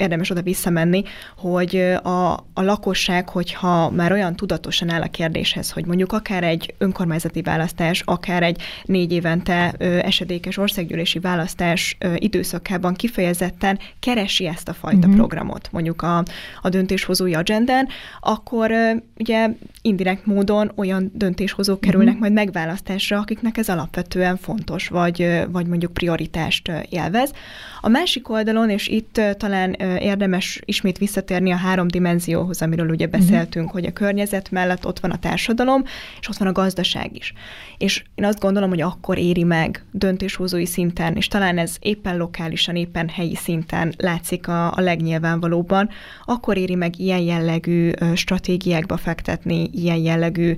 érdemes 0.00 0.30
oda 0.30 0.42
visszamenni, 0.42 1.02
hogy 1.36 1.76
a, 2.02 2.32
a 2.32 2.62
lakosság, 2.62 3.28
hogyha 3.28 3.90
már 3.90 4.12
olyan 4.12 4.36
tudatosan 4.36 4.90
áll 4.90 5.02
a 5.02 5.06
kérdéshez, 5.06 5.70
hogy 5.70 5.86
mondjuk 5.86 6.12
akár 6.12 6.44
egy 6.44 6.74
önkormányzati 6.78 7.42
választás, 7.42 8.02
akár 8.04 8.42
egy 8.42 8.62
négy 8.84 9.12
évente 9.12 9.70
esedékes 10.02 10.56
országgyűlési 10.56 11.18
választás 11.18 11.96
időszakában 12.16 12.94
kifejezetten 12.94 13.78
keresi 14.00 14.46
ezt 14.46 14.68
a 14.68 14.72
fajta 14.72 14.98
uh-huh. 14.98 15.14
programot, 15.14 15.68
mondjuk 15.72 16.02
a, 16.02 16.24
a 16.62 16.68
döntéshozói 16.68 17.34
agendán, 17.34 17.88
akkor 18.20 18.72
ugye 19.18 19.48
indirekt 19.82 20.26
módon 20.26 20.72
olyan 20.76 21.10
döntéshozók 21.14 21.80
kerülnek 21.80 22.14
uh-huh. 22.14 22.20
majd 22.20 22.32
megválasztásra, 22.32 23.18
akiknek 23.18 23.56
ez 23.56 23.68
alapvetően 23.68 24.36
fontos, 24.36 24.88
vagy, 24.88 25.44
vagy 25.50 25.66
mondjuk 25.66 25.92
prioritást 25.92 26.72
élvez. 26.88 27.32
A 27.80 27.88
másik 27.88 28.28
oldalon, 28.28 28.70
és 28.70 28.88
itt 28.88 29.20
talán 29.36 29.76
érdemes 29.98 30.60
ismét 30.64 30.98
visszatérni 30.98 31.50
a 31.50 31.56
három 31.56 31.88
dimenzióhoz, 31.88 32.62
amiről 32.62 32.88
ugye 32.88 33.06
mhm. 33.06 33.18
beszéltünk, 33.18 33.66
uh-huh. 33.66 33.80
hogy 33.80 33.86
a 33.86 33.92
környezet 33.92 34.50
mellett 34.50 34.86
ott 34.86 35.00
van 35.00 35.10
a 35.10 35.18
társadalom, 35.18 35.84
és 36.20 36.28
ott 36.28 36.36
van 36.36 36.48
a 36.48 36.52
gazdaság 36.52 37.16
is. 37.16 37.32
És 37.78 38.04
én 38.14 38.24
azt 38.24 38.40
gondolom, 38.40 38.68
hogy 38.68 38.80
akkor 38.80 39.18
éri 39.18 39.42
meg 39.42 39.84
döntéshozói 39.92 40.66
szinten, 40.66 41.14
és 41.14 41.28
talán 41.28 41.58
ez 41.58 41.76
éppen 41.80 42.16
lokálisan, 42.16 42.76
éppen 42.76 43.08
helyi 43.08 43.34
szinten 43.34 43.94
látszik 43.96 44.48
a, 44.48 44.76
a 44.76 44.80
legnyilvánvalóban, 44.80 45.88
akkor 46.24 46.56
éri 46.56 46.74
meg 46.74 46.98
ilyen 46.98 47.20
jellegű 47.20 47.90
stratégiákba 48.14 48.96
fektetni, 48.96 49.70
ilyen 49.72 49.96
jellegű 49.96 50.54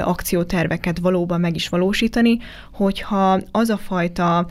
akcióterveket 0.00 0.98
valóban 0.98 1.40
meg 1.40 1.54
is 1.54 1.68
valósítani, 1.68 2.38
hogyha 2.72 3.40
az 3.50 3.68
a 3.68 3.76
fajta 3.76 4.46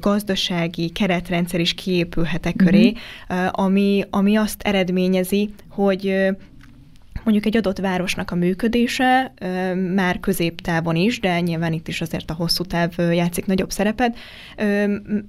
gazdasági 0.00 0.88
keretrendszer 0.88 1.60
is 1.60 1.74
kiépülhet 1.74 2.46
e 2.46 2.52
köré, 2.52 2.92
uh-huh. 3.28 3.48
ami, 3.50 4.04
ami 4.10 4.36
azt 4.36 4.62
eredményezi, 4.62 5.50
hogy 5.68 6.14
mondjuk 7.26 7.46
egy 7.46 7.56
adott 7.56 7.78
városnak 7.78 8.30
a 8.30 8.34
működése 8.34 9.32
már 9.94 10.20
középtávon 10.20 10.96
is, 10.96 11.20
de 11.20 11.40
nyilván 11.40 11.72
itt 11.72 11.88
is 11.88 12.00
azért 12.00 12.30
a 12.30 12.34
hosszú 12.34 12.64
táv 12.64 12.92
játszik 12.98 13.46
nagyobb 13.46 13.70
szerepet, 13.70 14.16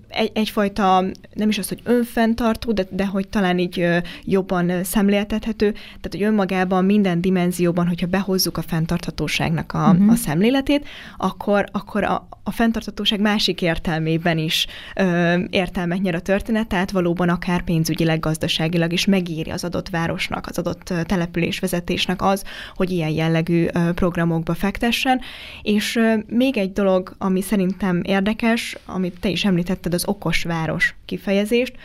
egy, 0.08 0.32
egyfajta, 0.34 1.06
nem 1.34 1.50
is 1.50 1.58
az, 1.58 1.68
hogy 1.68 1.82
önfenntartó, 1.84 2.72
de, 2.72 2.86
de 2.89 3.06
hogy 3.06 3.27
talán 3.27 3.60
így 3.60 3.86
jobban 4.24 4.84
szemléltethető, 4.84 5.72
tehát 5.72 6.10
hogy 6.12 6.24
önmagában 6.24 6.86
minden 6.86 7.22
dimenzióban, 7.22 7.88
hogyha 7.88 8.08
behozzuk 8.08 8.58
a 8.58 8.62
fenntarthatóságnak 8.62 9.74
a, 9.74 9.89
uh-huh. 9.89 10.12
a 10.12 10.16
szemléletét, 10.16 10.88
akkor, 11.18 11.66
akkor 11.72 12.04
a, 12.04 12.27
a 12.44 12.51
fenntarthatóság 12.51 13.20
másik 13.20 13.62
értelmében 13.62 14.38
is 14.38 14.68
ö, 14.96 15.38
értelmet 15.50 16.01
nyer 16.01 16.16
a 16.16 16.20
történet, 16.20 16.68
tehát 16.68 16.92
valóban 16.92 17.30
akár 17.30 17.63
pénzügyileg, 17.63 18.20
gazdaságilag 18.20 18.94
is 18.94 19.06
megéri 19.06 19.50
az 19.50 19.63
adott 19.63 19.89
városnak, 19.89 20.48
az 20.48 20.58
adott 20.58 20.94
település 21.06 21.60
vezetésnek 21.88 22.22
az, 22.22 22.44
hogy 22.75 22.89
ilyen 22.89 23.10
jellegű 23.10 23.65
programokba 23.96 24.53
fektessen. 24.53 25.22
És 25.62 26.00
még 26.27 26.58
egy 26.58 26.74
dolog, 26.74 27.15
ami 27.17 27.41
szerintem 27.41 28.01
érdekes, 28.03 28.77
amit 28.86 29.20
te 29.20 29.29
is 29.29 29.46
említetted, 29.46 29.94
az 29.94 30.08
okos 30.08 30.44
város 30.44 30.96
kifejezést. 31.06 31.75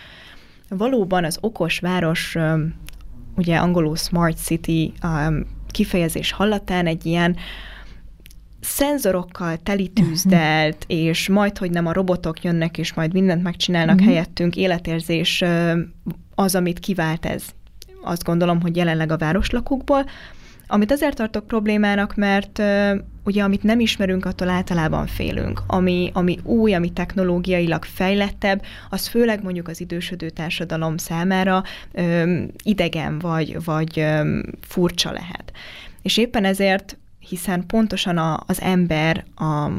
Valóban 0.68 1.25
az 1.25 1.38
okos 1.40 1.78
város, 1.78 2.37
ugye 3.37 3.56
angolul 3.56 3.97
smart 3.97 4.38
city 4.38 4.92
kifejezés 5.71 6.32
hallatán 6.32 6.87
egy 6.87 7.06
ilyen 7.06 7.37
szenzorokkal 8.61 9.56
telitűzdelt, 9.56 10.87
uh-huh. 10.88 11.06
és 11.06 11.28
majd, 11.28 11.59
hogy 11.59 11.71
nem 11.71 11.87
a 11.87 11.92
robotok 11.92 12.42
jönnek, 12.42 12.78
és 12.78 12.94
majd 12.94 13.12
mindent 13.12 13.42
megcsinálnak 13.42 13.94
uh-huh. 13.94 14.09
helyettünk, 14.09 14.56
életérzés 14.56 15.44
az, 16.35 16.54
amit 16.54 16.78
kivált 16.78 17.26
ez. 17.26 17.44
Azt 18.02 18.25
gondolom, 18.25 18.61
hogy 18.61 18.76
jelenleg 18.76 19.12
a 19.12 19.16
városlakókból, 19.16 20.04
amit 20.66 20.92
azért 20.92 21.16
tartok 21.16 21.47
problémának, 21.47 22.14
mert 22.14 22.62
ugye 23.25 23.42
amit 23.42 23.62
nem 23.62 23.80
ismerünk, 23.80 24.25
attól 24.25 24.49
általában 24.49 25.06
félünk. 25.06 25.62
Ami, 25.66 26.11
ami 26.14 26.38
új, 26.42 26.75
ami 26.75 26.90
technológiailag 26.90 27.85
fejlettebb, 27.85 28.62
az 28.90 29.06
főleg 29.06 29.42
mondjuk 29.42 29.68
az 29.68 29.80
idősödő 29.80 30.30
társadalom 30.30 30.97
számára 30.97 31.62
um, 31.92 32.47
idegen 32.62 33.18
vagy, 33.18 33.64
vagy 33.64 33.99
um, 33.99 34.40
furcsa 34.61 35.12
lehet. 35.12 35.52
És 36.02 36.16
éppen 36.16 36.44
ezért 36.44 36.97
hiszen 37.28 37.66
pontosan 37.66 38.18
a, 38.18 38.42
az 38.47 38.61
ember, 38.61 39.25
a, 39.35 39.71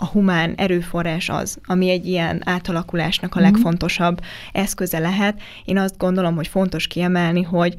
a 0.00 0.06
humán 0.06 0.54
erőforrás 0.56 1.28
az, 1.28 1.58
ami 1.64 1.90
egy 1.90 2.06
ilyen 2.06 2.42
átalakulásnak 2.44 3.34
a 3.34 3.40
mhm. 3.40 3.50
legfontosabb 3.50 4.20
eszköze 4.52 4.98
lehet. 4.98 5.40
Én 5.64 5.78
azt 5.78 5.98
gondolom, 5.98 6.34
hogy 6.34 6.46
fontos 6.46 6.86
kiemelni, 6.86 7.42
hogy 7.42 7.74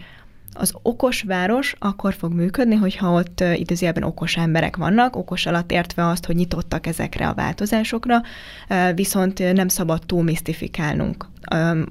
az 0.54 0.74
okos 0.82 1.22
város 1.22 1.76
akkor 1.80 2.14
fog 2.14 2.34
működni, 2.34 2.76
hogyha 2.76 3.12
ott 3.12 3.44
időzőjelben 3.56 4.04
okos 4.04 4.38
emberek 4.38 4.78
vannak, 4.78 5.16
okos 5.16 5.46
alatt 5.46 5.72
értve 5.72 6.08
azt, 6.08 6.26
hogy 6.26 6.36
nyitottak 6.36 6.88
ezekre 6.88 7.28
a 7.28 7.34
változásokra, 7.34 8.22
viszont 8.96 9.54
nem 9.54 9.68
szabad 9.68 10.02
túl 10.06 10.24
misztifikálnunk 10.24 11.30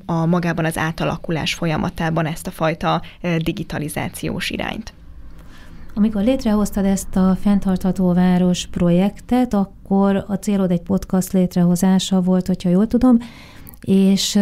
a 0.06 0.26
magában 0.26 0.64
az 0.64 0.78
átalakulás 0.78 1.54
folyamatában 1.54 2.26
ezt 2.26 2.46
a 2.46 2.50
fajta 2.50 3.02
digitalizációs 3.38 4.50
irányt. 4.50 4.92
Amikor 5.94 6.22
létrehoztad 6.22 6.84
ezt 6.84 7.16
a 7.16 7.36
fenntartható 7.40 8.12
város 8.12 8.66
projektet, 8.66 9.54
akkor 9.54 10.24
a 10.28 10.34
célod 10.34 10.70
egy 10.70 10.82
podcast 10.82 11.32
létrehozása 11.32 12.20
volt, 12.20 12.46
hogyha 12.46 12.68
jól 12.68 12.86
tudom, 12.86 13.18
és 13.80 14.38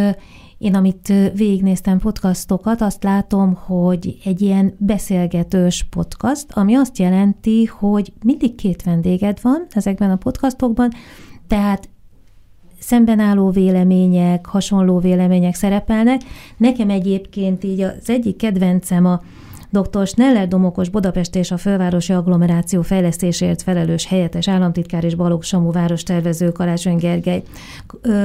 én, 0.58 0.74
amit 0.74 1.12
végignéztem 1.34 1.98
podcastokat, 1.98 2.80
azt 2.80 3.02
látom, 3.02 3.54
hogy 3.54 4.18
egy 4.24 4.40
ilyen 4.40 4.74
beszélgetős 4.78 5.86
podcast, 5.90 6.46
ami 6.52 6.74
azt 6.74 6.98
jelenti, 6.98 7.64
hogy 7.64 8.12
mindig 8.22 8.54
két 8.54 8.82
vendéged 8.82 9.38
van 9.42 9.66
ezekben 9.70 10.10
a 10.10 10.16
podcastokban, 10.16 10.90
tehát 11.46 11.88
szemben 12.78 13.18
álló 13.18 13.50
vélemények, 13.50 14.46
hasonló 14.46 14.98
vélemények 14.98 15.54
szerepelnek. 15.54 16.20
Nekem 16.56 16.90
egyébként 16.90 17.64
így 17.64 17.80
az 17.80 18.10
egyik 18.10 18.36
kedvencem 18.36 19.06
a 19.06 19.20
Dr. 19.70 20.06
Sneller 20.06 20.48
Domokos 20.48 20.88
Budapest 20.88 21.36
és 21.36 21.50
a 21.50 21.56
fővárosi 21.56 22.12
agglomeráció 22.12 22.82
fejlesztésért 22.82 23.62
felelős 23.62 24.06
helyettes 24.06 24.48
államtitkár 24.48 25.04
és 25.04 25.14
Balogh 25.14 25.44
Samu 25.44 25.72
várostervező 25.72 26.52
Karácsony 26.52 26.96
Gergely 26.96 27.42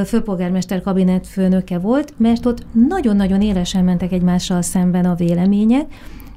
főpolgármester 0.05 0.81
kabinet 0.81 1.27
főnöke 1.27 1.77
volt, 1.77 2.13
mert 2.17 2.45
ott 2.45 2.65
nagyon-nagyon 2.87 3.41
élesen 3.41 3.83
mentek 3.83 4.11
egymással 4.11 4.61
szemben 4.61 5.05
a 5.05 5.15
vélemények, 5.15 5.85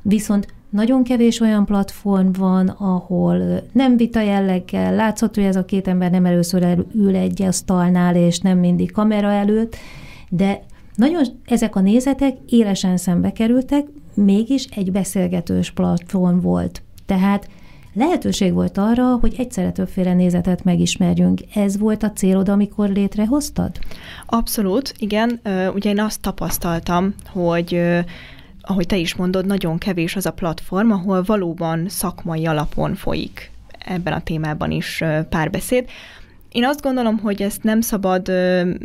viszont 0.03 0.55
nagyon 0.71 1.05
kevés 1.05 1.41
olyan 1.41 1.65
platform 1.65 2.29
van, 2.39 2.69
ahol 2.69 3.63
nem 3.73 3.97
vita 3.97 4.21
jelleggel, 4.21 4.95
látszott, 4.95 5.35
hogy 5.35 5.45
ez 5.45 5.57
a 5.57 5.65
két 5.65 5.89
ember 5.89 6.11
nem 6.11 6.25
először 6.25 6.85
ül 6.95 7.17
egy 7.17 7.43
asztalnál, 7.43 8.17
és 8.17 8.39
nem 8.39 8.59
mindig 8.59 8.93
kamera 8.93 9.31
előtt, 9.31 9.77
de 10.29 10.63
nagyon 10.95 11.25
ezek 11.45 11.77
a 11.77 11.81
nézetek 11.81 12.37
élesen 12.47 12.97
szembe 12.97 13.33
kerültek, 13.33 13.87
mégis 14.17 14.65
egy 14.65 14.93
beszélgetős 14.93 15.71
platform 15.71 16.41
volt. 16.41 16.83
Tehát 17.07 17.49
lehetőség 17.95 18.53
volt 18.53 18.79
arra, 18.79 19.17
hogy 19.17 19.35
egyszerre 19.39 19.73
többféle 19.73 20.15
nézetet 20.15 20.65
megismerjünk. 20.65 21.41
Ez 21.55 21.79
volt 21.79 22.03
a 22.03 22.13
célod, 22.13 22.49
amikor 22.49 22.89
létrehoztad? 22.89 23.71
Abszolút, 24.27 24.95
igen. 24.99 25.41
Ugye 25.75 25.91
én 25.91 26.01
azt 26.01 26.21
tapasztaltam, 26.21 27.15
hogy 27.27 27.81
ahogy 28.61 28.87
te 28.87 28.97
is 28.97 29.15
mondod, 29.15 29.47
nagyon 29.47 29.79
kevés 29.79 30.17
az 30.17 30.27
a 30.27 30.33
platform, 30.33 30.91
ahol 30.91 31.23
valóban 31.23 31.89
szakmai 31.89 32.47
alapon 32.47 32.95
folyik 32.95 33.51
ebben 33.79 34.13
a 34.13 34.23
témában 34.23 34.71
is 34.71 35.05
párbeszéd. 35.29 35.89
Én 36.57 36.65
azt 36.65 36.83
gondolom, 36.83 37.19
hogy 37.19 37.43
ezt 37.43 37.63
nem 37.63 37.81
szabad 37.81 38.33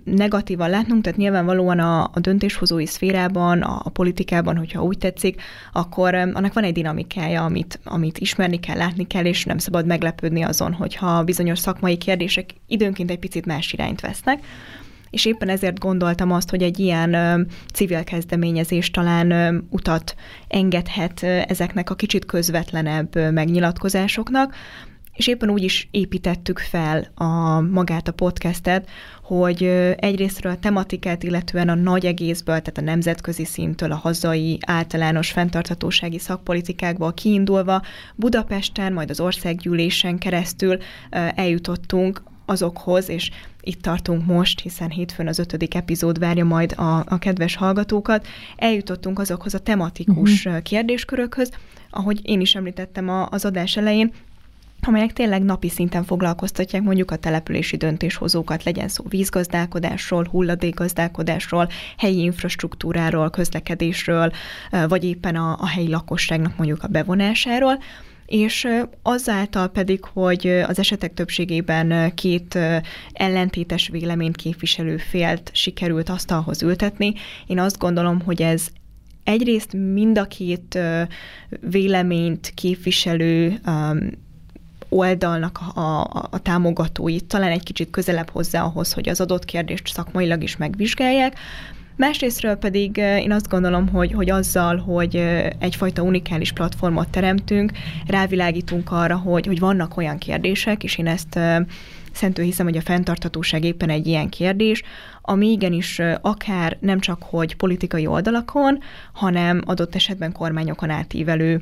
negatívan 0.03 0.69
látnunk, 0.69 1.03
tehát 1.03 1.17
nyilvánvalóan 1.17 1.79
a, 1.79 2.03
a 2.03 2.19
döntéshozói 2.19 2.85
szférában, 2.85 3.61
a, 3.61 3.81
a 3.83 3.89
politikában, 3.89 4.57
hogyha 4.57 4.83
úgy 4.83 4.97
tetszik, 4.97 5.41
akkor 5.73 6.15
annak 6.15 6.53
van 6.53 6.63
egy 6.63 6.73
dinamikája, 6.73 7.43
amit, 7.43 7.79
amit 7.83 8.17
ismerni 8.17 8.59
kell, 8.59 8.77
látni 8.77 9.07
kell, 9.07 9.25
és 9.25 9.45
nem 9.45 9.57
szabad 9.57 9.85
meglepődni 9.85 10.43
azon, 10.43 10.73
hogyha 10.73 11.23
bizonyos 11.23 11.59
szakmai 11.59 11.97
kérdések 11.97 12.49
időnként 12.67 13.11
egy 13.11 13.19
picit 13.19 13.45
más 13.45 13.73
irányt 13.73 14.01
vesznek. 14.01 14.45
És 15.09 15.25
éppen 15.25 15.49
ezért 15.49 15.79
gondoltam 15.79 16.31
azt, 16.31 16.49
hogy 16.49 16.63
egy 16.63 16.79
ilyen 16.79 17.13
ö, 17.13 17.41
civil 17.73 18.03
kezdeményezés 18.03 18.91
talán 18.91 19.31
ö, 19.31 19.57
utat 19.69 20.15
engedhet 20.47 21.23
ö, 21.23 21.39
ezeknek 21.47 21.89
a 21.89 21.95
kicsit 21.95 22.25
közvetlenebb 22.25 23.31
megnyilatkozásoknak, 23.31 24.55
és 25.13 25.27
éppen 25.27 25.49
úgy 25.49 25.63
is 25.63 25.87
építettük 25.91 26.59
fel 26.59 27.11
a 27.15 27.59
magát 27.59 28.07
a 28.07 28.11
podcastet, 28.11 28.89
hogy 29.23 29.63
egyrésztről 29.95 30.51
a 30.51 30.59
tematikát, 30.59 31.23
illetően 31.23 31.69
a 31.69 31.75
nagy 31.75 32.05
egészből, 32.05 32.59
tehát 32.59 32.77
a 32.77 32.81
nemzetközi 32.81 33.45
szintől, 33.45 33.91
a 33.91 33.95
hazai 33.95 34.57
általános 34.65 35.31
fenntarthatósági 35.31 36.19
szakpolitikákból 36.19 37.13
kiindulva 37.13 37.81
Budapesten, 38.15 38.93
majd 38.93 39.09
az 39.09 39.19
országgyűlésen 39.19 40.17
keresztül 40.17 40.77
eljutottunk 41.35 42.23
azokhoz, 42.45 43.09
és 43.09 43.31
itt 43.61 43.81
tartunk 43.81 44.25
most, 44.25 44.59
hiszen 44.59 44.89
hétfőn 44.89 45.27
az 45.27 45.39
ötödik 45.39 45.75
epizód 45.75 46.19
várja 46.19 46.45
majd 46.45 46.73
a, 46.77 47.03
a 47.07 47.17
kedves 47.19 47.55
hallgatókat, 47.55 48.27
eljutottunk 48.55 49.19
azokhoz 49.19 49.53
a 49.53 49.59
tematikus 49.59 50.45
uh-huh. 50.45 50.61
kérdéskörökhöz, 50.61 51.51
ahogy 51.89 52.19
én 52.23 52.41
is 52.41 52.55
említettem 52.55 53.09
a, 53.09 53.27
az 53.29 53.45
adás 53.45 53.77
elején, 53.77 54.11
amelyek 54.81 55.13
tényleg 55.13 55.43
napi 55.43 55.69
szinten 55.69 56.03
foglalkoztatják 56.03 56.81
mondjuk 56.81 57.11
a 57.11 57.15
települési 57.15 57.77
döntéshozókat, 57.77 58.63
legyen 58.63 58.87
szó 58.87 59.03
vízgazdálkodásról, 59.09 60.27
hulladékgazdálkodásról, 60.31 61.69
helyi 61.97 62.21
infrastruktúráról, 62.21 63.29
közlekedésről, 63.29 64.31
vagy 64.87 65.03
éppen 65.03 65.35
a, 65.35 65.57
a 65.59 65.67
helyi 65.67 65.89
lakosságnak 65.89 66.57
mondjuk 66.57 66.83
a 66.83 66.87
bevonásáról, 66.87 67.79
és 68.25 68.67
azáltal 69.01 69.67
pedig, 69.67 70.03
hogy 70.03 70.47
az 70.47 70.79
esetek 70.79 71.13
többségében 71.13 72.13
két 72.13 72.59
ellentétes 73.11 73.87
véleményt 73.87 74.35
képviselő 74.35 74.97
félt 74.97 75.49
sikerült 75.53 76.09
asztalhoz 76.09 76.61
ültetni, 76.61 77.13
én 77.47 77.59
azt 77.59 77.77
gondolom, 77.77 78.21
hogy 78.21 78.41
ez 78.41 78.67
egyrészt 79.23 79.73
mind 79.73 80.17
a 80.17 80.25
két 80.25 80.79
véleményt 81.59 82.51
képviselő 82.55 83.59
oldalnak 84.93 85.59
a, 85.73 85.79
a, 85.79 86.27
a 86.29 86.39
támogatóit 86.39 87.25
talán 87.25 87.51
egy 87.51 87.63
kicsit 87.63 87.89
közelebb 87.89 88.29
hozzá 88.29 88.63
ahhoz, 88.63 88.93
hogy 88.93 89.09
az 89.09 89.21
adott 89.21 89.45
kérdést 89.45 89.87
szakmailag 89.87 90.43
is 90.43 90.57
megvizsgálják, 90.57 91.39
Másrésztről 91.95 92.55
pedig 92.55 92.97
én 92.97 93.31
azt 93.31 93.49
gondolom, 93.49 93.87
hogy, 93.87 94.11
hogy 94.11 94.29
azzal, 94.29 94.77
hogy 94.77 95.15
egyfajta 95.59 96.01
unikális 96.01 96.51
platformot 96.51 97.09
teremtünk, 97.09 97.71
rávilágítunk 98.07 98.91
arra, 98.91 99.17
hogy, 99.17 99.45
hogy 99.45 99.59
vannak 99.59 99.97
olyan 99.97 100.17
kérdések, 100.17 100.83
és 100.83 100.97
én 100.97 101.07
ezt 101.07 101.39
szentő 102.11 102.43
hiszem, 102.43 102.65
hogy 102.65 102.77
a 102.77 102.81
fenntarthatóság 102.81 103.63
éppen 103.63 103.89
egy 103.89 104.07
ilyen 104.07 104.29
kérdés, 104.29 104.83
ami 105.21 105.51
igenis 105.51 106.01
akár 106.21 106.77
nem 106.79 106.99
csak 106.99 107.23
hogy 107.23 107.55
politikai 107.55 108.07
oldalakon, 108.07 108.79
hanem 109.13 109.61
adott 109.65 109.95
esetben 109.95 110.31
kormányokon 110.31 110.89
átívelő 110.89 111.61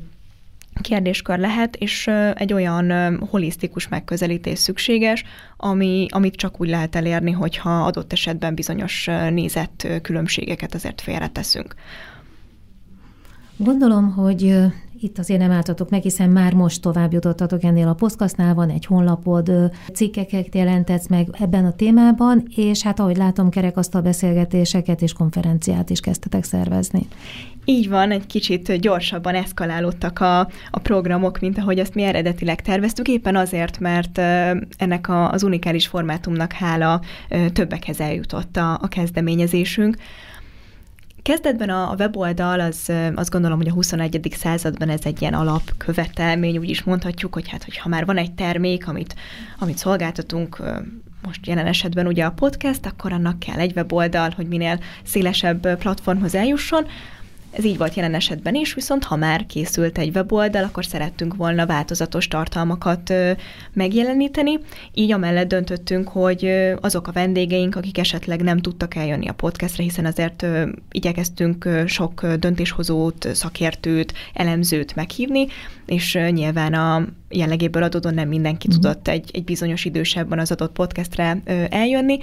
kérdéskör 0.80 1.38
lehet, 1.38 1.76
és 1.76 2.06
egy 2.34 2.52
olyan 2.52 3.16
holisztikus 3.30 3.88
megközelítés 3.88 4.58
szükséges, 4.58 5.24
ami, 5.56 6.06
amit 6.10 6.34
csak 6.34 6.60
úgy 6.60 6.68
lehet 6.68 6.96
elérni, 6.96 7.30
hogyha 7.30 7.84
adott 7.84 8.12
esetben 8.12 8.54
bizonyos 8.54 9.08
nézett 9.30 9.86
különbségeket 10.02 10.74
azért 10.74 11.00
félreteszünk. 11.00 11.74
Gondolom, 13.56 14.12
hogy 14.12 14.54
itt 15.00 15.18
azért 15.18 15.40
nem 15.40 15.50
álltatok 15.50 15.90
meg, 15.90 16.02
hiszen 16.02 16.30
már 16.30 16.54
most 16.54 16.82
tovább 16.82 17.12
jutottatok 17.12 17.62
ennél 17.62 17.88
a 17.88 17.94
poszkasznál, 17.94 18.54
van 18.54 18.70
egy 18.70 18.84
honlapod, 18.84 19.52
cikkeket 19.94 20.54
jelentetsz 20.54 21.08
meg 21.08 21.28
ebben 21.32 21.64
a 21.64 21.72
témában, 21.72 22.46
és 22.56 22.82
hát 22.82 23.00
ahogy 23.00 23.16
látom, 23.16 23.50
kerekasztal 23.50 24.00
beszélgetéseket 24.00 25.02
és 25.02 25.12
konferenciát 25.12 25.90
is 25.90 26.00
kezdtetek 26.00 26.44
szervezni. 26.44 27.06
Így 27.64 27.88
van, 27.88 28.10
egy 28.10 28.26
kicsit 28.26 28.80
gyorsabban 28.80 29.34
eszkalálódtak 29.34 30.20
a, 30.20 30.40
a 30.70 30.78
programok, 30.82 31.38
mint 31.38 31.58
ahogy 31.58 31.78
azt 31.78 31.94
mi 31.94 32.02
eredetileg 32.02 32.62
terveztük, 32.62 33.08
éppen 33.08 33.36
azért, 33.36 33.78
mert 33.78 34.18
ennek 34.76 35.08
a, 35.08 35.30
az 35.30 35.42
unikális 35.42 35.86
formátumnak 35.86 36.52
hála 36.52 37.00
többekhez 37.52 38.00
eljutott 38.00 38.56
a, 38.56 38.72
a 38.72 38.88
kezdeményezésünk. 38.88 39.96
Kezdetben 41.22 41.70
a, 41.70 41.90
a 41.90 41.94
weboldal, 41.98 42.60
az 42.60 42.92
azt 43.14 43.30
gondolom, 43.30 43.58
hogy 43.58 43.68
a 43.68 43.72
21. 43.72 44.34
században 44.36 44.88
ez 44.88 45.00
egy 45.04 45.20
ilyen 45.20 45.34
alapkövetelmény, 45.34 46.58
úgy 46.58 46.70
is 46.70 46.82
mondhatjuk, 46.82 47.34
hogy 47.34 47.48
hát, 47.48 47.64
hogyha 47.64 47.88
már 47.88 48.04
van 48.04 48.16
egy 48.16 48.32
termék, 48.32 48.88
amit, 48.88 49.14
amit 49.58 49.78
szolgáltatunk, 49.78 50.62
most 51.22 51.46
jelen 51.46 51.66
esetben 51.66 52.06
ugye 52.06 52.24
a 52.24 52.30
podcast, 52.30 52.86
akkor 52.86 53.12
annak 53.12 53.38
kell 53.38 53.58
egy 53.58 53.72
weboldal, 53.76 54.30
hogy 54.36 54.46
minél 54.46 54.80
szélesebb 55.04 55.76
platformhoz 55.78 56.34
eljusson, 56.34 56.86
ez 57.50 57.64
így 57.64 57.78
volt 57.78 57.94
jelen 57.94 58.14
esetben 58.14 58.54
is, 58.54 58.74
viszont 58.74 59.04
ha 59.04 59.16
már 59.16 59.46
készült 59.46 59.98
egy 59.98 60.16
weboldal, 60.16 60.64
akkor 60.64 60.84
szerettünk 60.84 61.36
volna 61.36 61.66
változatos 61.66 62.28
tartalmakat 62.28 63.14
megjeleníteni. 63.72 64.58
Így 64.94 65.12
amellett 65.12 65.48
döntöttünk, 65.48 66.08
hogy 66.08 66.52
azok 66.80 67.08
a 67.08 67.12
vendégeink, 67.12 67.76
akik 67.76 67.98
esetleg 67.98 68.42
nem 68.42 68.58
tudtak 68.58 68.94
eljönni 68.94 69.28
a 69.28 69.32
podcastre, 69.32 69.82
hiszen 69.82 70.04
azért 70.04 70.46
igyekeztünk 70.90 71.68
sok 71.86 72.26
döntéshozót, 72.26 73.28
szakértőt, 73.32 74.12
elemzőt 74.34 74.94
meghívni, 74.94 75.46
és 75.86 76.18
nyilván 76.30 76.74
a 76.74 77.06
jellegéből 77.28 77.82
adódóan 77.82 78.14
nem 78.14 78.28
mindenki 78.28 78.66
mm. 78.68 78.74
tudott 78.74 79.08
egy, 79.08 79.30
egy 79.32 79.44
bizonyos 79.44 79.84
idősebben 79.84 80.38
az 80.38 80.50
adott 80.50 80.72
podcastre 80.72 81.42
eljönni, 81.70 82.18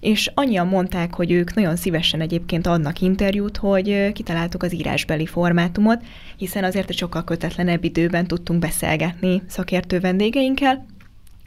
és 0.00 0.30
annyian 0.34 0.66
mondták, 0.66 1.14
hogy 1.14 1.30
ők 1.32 1.54
nagyon 1.54 1.76
szívesen 1.76 2.20
egyébként 2.20 2.66
adnak 2.66 3.00
interjút, 3.00 3.56
hogy 3.56 4.12
kitaláltuk 4.12 4.62
az 4.62 4.74
írásbeli 4.74 5.26
formátumot, 5.26 6.02
hiszen 6.36 6.64
azért 6.64 6.90
egy 6.90 6.96
sokkal 6.96 7.24
kötetlenebb 7.24 7.84
időben 7.84 8.26
tudtunk 8.26 8.60
beszélgetni 8.60 9.42
szakértő 9.46 10.00
vendégeinkkel, 10.00 10.86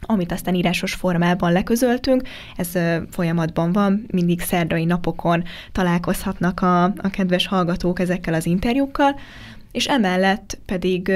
amit 0.06 0.32
aztán 0.32 0.56
írásos 0.56 0.94
formában 0.94 1.52
leközöltünk. 1.52 2.22
Ez 2.56 2.72
folyamatban 3.10 3.72
van, 3.72 4.06
mindig 4.12 4.42
szerdai 4.42 4.86
napokon 4.86 5.44
találkozhatnak 5.72 6.62
a, 6.62 6.84
a 6.84 7.10
kedves 7.12 7.48
hallgatók 7.48 8.00
ezekkel 8.00 8.34
az 8.34 8.46
interjúkkal, 8.46 9.20
és 9.72 9.88
emellett 9.88 10.60
pedig 10.66 11.12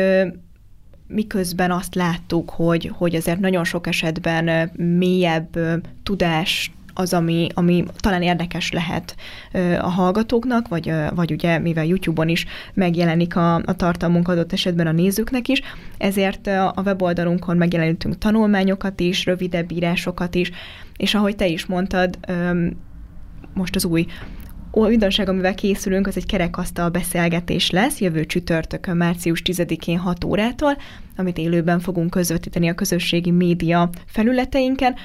miközben 1.07 1.71
azt 1.71 1.95
láttuk, 1.95 2.49
hogy, 2.49 2.91
hogy 2.93 3.15
azért 3.15 3.39
nagyon 3.39 3.63
sok 3.63 3.87
esetben 3.87 4.71
mélyebb 4.75 5.57
tudást 6.03 6.71
az, 6.97 7.13
ami, 7.13 7.47
ami 7.53 7.83
talán 7.97 8.21
érdekes 8.21 8.71
lehet 8.71 9.15
a 9.79 9.89
hallgatóknak, 9.89 10.67
vagy, 10.67 10.93
vagy 11.15 11.31
ugye, 11.31 11.59
mivel 11.59 11.85
YouTube-on 11.85 12.29
is 12.29 12.45
megjelenik 12.73 13.35
a, 13.35 13.55
a 13.55 13.75
tartalmunk 13.75 14.27
adott 14.27 14.53
esetben 14.53 14.87
a 14.87 14.91
nézőknek 14.91 15.47
is, 15.47 15.61
ezért 15.97 16.47
a 16.47 16.81
weboldalunkon 16.85 17.57
megjelenítünk 17.57 18.17
tanulmányokat 18.17 18.99
is, 18.99 19.25
rövidebb 19.25 19.71
írásokat 19.71 20.35
is, 20.35 20.51
és 20.97 21.13
ahogy 21.13 21.35
te 21.35 21.47
is 21.47 21.65
mondtad, 21.65 22.19
most 23.53 23.75
az 23.75 23.85
új 23.85 24.05
újdonság, 24.71 25.29
amivel 25.29 25.55
készülünk, 25.55 26.07
az 26.07 26.17
egy 26.17 26.25
kerekasztal 26.25 26.89
beszélgetés 26.89 27.69
lesz 27.69 27.99
jövő 27.99 28.25
csütörtökön, 28.25 28.97
március 28.97 29.41
10-én 29.45 29.97
6 29.97 30.23
órától, 30.23 30.77
amit 31.15 31.37
élőben 31.37 31.79
fogunk 31.79 32.09
közvetíteni 32.09 32.69
a 32.69 32.73
közösségi 32.73 33.31
média 33.31 33.89
felületeinken, 34.05 34.95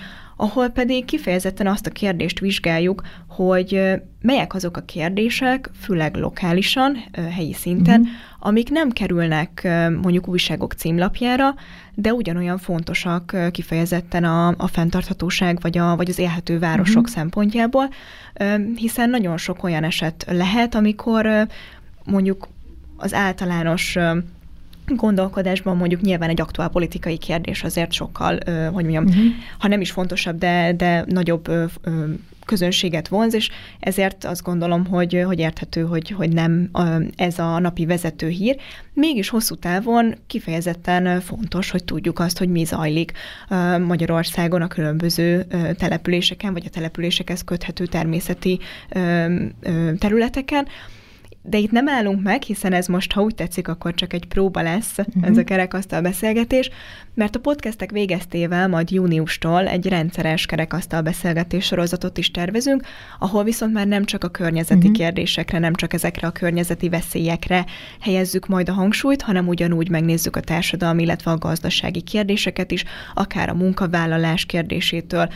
ahol 0.41 0.69
pedig 0.69 1.05
kifejezetten 1.05 1.67
azt 1.67 1.87
a 1.87 1.91
kérdést 1.91 2.39
vizsgáljuk, 2.39 3.03
hogy 3.29 3.81
melyek 4.23 4.55
azok 4.55 4.77
a 4.77 4.81
kérdések, 4.81 5.71
főleg 5.81 6.17
lokálisan, 6.17 6.97
helyi 7.31 7.53
szinten, 7.53 8.01
uh-huh. 8.01 8.15
amik 8.39 8.71
nem 8.71 8.91
kerülnek 8.91 9.69
mondjuk 10.03 10.29
újságok 10.29 10.73
címlapjára, 10.73 11.55
de 11.95 12.13
ugyanolyan 12.13 12.59
fontosak 12.59 13.37
kifejezetten 13.51 14.25
a, 14.25 14.49
a 14.49 14.67
fenntarthatóság 14.67 15.59
vagy, 15.61 15.79
a, 15.79 15.97
vagy 15.97 16.09
az 16.09 16.19
élhető 16.19 16.59
városok 16.59 17.03
uh-huh. 17.03 17.15
szempontjából, 17.17 17.89
hiszen 18.75 19.11
nagyon 19.11 19.37
sok 19.37 19.65
olyan 19.65 19.85
eset 19.85 20.27
lehet, 20.29 20.75
amikor 20.75 21.47
mondjuk 22.05 22.49
az 22.97 23.15
általános 23.15 23.99
gondolkodásban 24.97 25.77
mondjuk 25.77 26.01
nyilván 26.01 26.29
egy 26.29 26.41
aktuál 26.41 26.69
politikai 26.69 27.19
kérdés 27.19 27.63
azért 27.63 27.93
sokkal, 27.93 28.39
hogy 28.73 28.85
mondjam, 28.85 29.05
uh-huh. 29.05 29.25
ha 29.59 29.69
nem 29.69 29.81
is 29.81 29.91
fontosabb, 29.91 30.39
de, 30.39 30.73
de 30.77 31.05
nagyobb 31.09 31.51
közönséget 32.45 33.09
vonz, 33.09 33.35
és 33.35 33.49
ezért 33.81 34.25
azt 34.25 34.43
gondolom, 34.43 34.87
hogy, 34.87 35.23
hogy 35.27 35.39
érthető, 35.39 35.83
hogy, 35.83 36.11
hogy 36.11 36.33
nem 36.33 36.71
ez 37.17 37.39
a 37.39 37.59
napi 37.59 37.87
vezető 37.87 38.29
hír. 38.29 38.57
Mégis 38.93 39.29
hosszú 39.29 39.55
távon 39.55 40.15
kifejezetten 40.27 41.21
fontos, 41.21 41.71
hogy 41.71 41.85
tudjuk 41.85 42.19
azt, 42.19 42.39
hogy 42.39 42.49
mi 42.49 42.65
zajlik 42.65 43.13
Magyarországon 43.87 44.63
a 44.63 44.69
különböző 44.69 45.47
településeken, 45.79 46.53
vagy 46.53 46.65
a 46.67 46.71
településekhez 46.71 47.45
köthető 47.45 47.87
természeti 47.87 48.59
területeken, 49.99 50.67
de 51.43 51.59
itt 51.59 51.71
nem 51.71 51.89
állunk 51.89 52.23
meg, 52.23 52.43
hiszen 52.43 52.73
ez 52.73 52.87
most, 52.87 53.13
ha 53.13 53.23
úgy 53.23 53.35
tetszik, 53.35 53.69
akkor 53.69 53.95
csak 53.95 54.13
egy 54.13 54.27
próba 54.27 54.63
lesz, 54.63 54.99
uh-huh. 54.99 55.27
ez 55.27 55.37
a 55.37 55.45
kerekasztal 55.45 56.01
beszélgetés, 56.01 56.71
mert 57.15 57.37
a 57.37 57.39
podcastek 57.39 57.91
végeztével 57.91 58.69
majd 58.69 58.91
júniustól 58.91 59.67
egy 59.67 59.87
rendszeres 59.87 60.47
kerekasztal 60.47 61.03
beszélgetés 61.03 61.65
sorozatot 61.65 62.19
is 62.19 62.31
tervezünk, 62.31 62.83
ahol 63.19 63.45
viszont 63.45 63.73
már 63.73 63.87
nem 63.87 64.05
csak 64.05 64.25
a 64.25 64.29
környezeti 64.29 64.79
uh-huh. 64.79 64.93
kérdésekre, 64.93 65.59
nem 65.59 65.75
csak 65.75 65.93
ezekre 65.93 66.27
a 66.27 66.31
környezeti 66.31 66.89
veszélyekre 66.89 67.65
helyezzük 68.01 68.47
majd 68.47 68.69
a 68.69 68.73
hangsúlyt, 68.73 69.23
hanem 69.23 69.49
ugyanúgy 69.49 69.91
megnézzük 69.91 70.37
a 70.37 70.41
társadalmi, 70.41 71.03
illetve 71.03 71.31
a 71.31 71.39
gazdasági 71.39 72.01
kérdéseket 72.01 72.71
is, 72.71 72.85
akár 73.15 73.49
a 73.49 73.55
munkavállalás 73.55 74.45
kérdésétől 74.45 75.29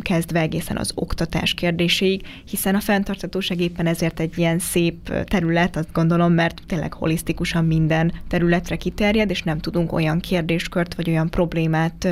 kezdve 0.00 0.40
egészen 0.40 0.76
az 0.76 0.92
oktatás 0.94 1.54
kérdéséig, 1.54 2.22
hiszen 2.50 2.74
a 2.74 2.80
fenntartatóság 2.80 3.60
éppen 3.60 3.86
ezért 3.86 4.20
egy 4.20 4.38
ilyen 4.38 4.58
szép 4.58 5.07
terület, 5.24 5.76
azt 5.76 5.92
gondolom, 5.92 6.32
mert 6.32 6.62
tényleg 6.66 6.92
holisztikusan 6.92 7.64
minden 7.64 8.12
területre 8.28 8.76
kiterjed, 8.76 9.30
és 9.30 9.42
nem 9.42 9.58
tudunk 9.58 9.92
olyan 9.92 10.20
kérdéskört 10.20 10.94
vagy 10.94 11.08
olyan 11.08 11.30
problémát 11.30 12.08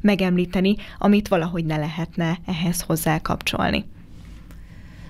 megemlíteni, 0.00 0.76
amit 0.98 1.28
valahogy 1.28 1.64
ne 1.64 1.76
lehetne 1.76 2.38
ehhez 2.46 2.80
hozzá 2.80 3.18
kapcsolni. 3.18 3.84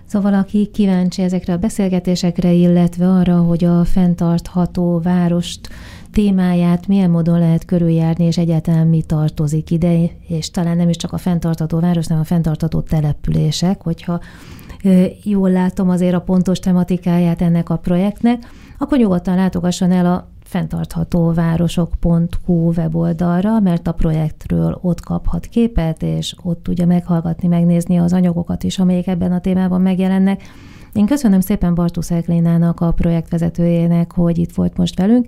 Szóval 0.04 0.34
aki 0.34 0.70
kíváncsi 0.72 1.22
ezekre 1.22 1.52
a 1.52 1.56
beszélgetésekre, 1.56 2.52
illetve 2.52 3.08
arra, 3.08 3.36
hogy 3.36 3.64
a 3.64 3.84
fenntartható 3.84 5.00
várost 5.00 5.68
témáját 6.10 6.86
milyen 6.86 7.10
módon 7.10 7.38
lehet 7.38 7.64
körüljárni, 7.64 8.24
és 8.24 8.38
egyáltalán 8.38 8.86
mi 8.86 9.02
tartozik 9.02 9.70
ide, 9.70 10.04
és 10.28 10.50
talán 10.50 10.76
nem 10.76 10.88
is 10.88 10.96
csak 10.96 11.12
a 11.12 11.18
fenntartható 11.18 11.80
város, 11.80 12.06
hanem 12.06 12.22
a 12.22 12.26
fenntartható 12.26 12.80
települések, 12.80 13.82
hogyha 13.82 14.20
jól 15.22 15.50
látom 15.50 15.90
azért 15.90 16.14
a 16.14 16.20
pontos 16.20 16.58
tematikáját 16.58 17.42
ennek 17.42 17.70
a 17.70 17.76
projektnek, 17.76 18.42
akkor 18.78 18.98
nyugodtan 18.98 19.34
látogasson 19.34 19.90
el 19.90 20.06
a 20.06 20.30
fenntarthatóvárosok.hu 20.44 22.72
weboldalra, 22.76 23.60
mert 23.60 23.86
a 23.86 23.92
projektről 23.92 24.78
ott 24.82 25.00
kaphat 25.00 25.46
képet, 25.46 26.02
és 26.02 26.34
ott 26.42 26.62
tudja 26.62 26.86
meghallgatni, 26.86 27.48
megnézni 27.48 27.98
az 27.98 28.12
anyagokat 28.12 28.62
is, 28.62 28.78
amelyek 28.78 29.06
ebben 29.06 29.32
a 29.32 29.40
témában 29.40 29.80
megjelennek. 29.80 30.42
Én 30.92 31.06
köszönöm 31.06 31.40
szépen 31.40 31.74
Bartusz 31.74 32.10
Eklénának, 32.10 32.80
a 32.80 32.92
projektvezetőjének, 32.92 34.12
hogy 34.12 34.38
itt 34.38 34.54
volt 34.54 34.76
most 34.76 34.98
velünk, 34.98 35.26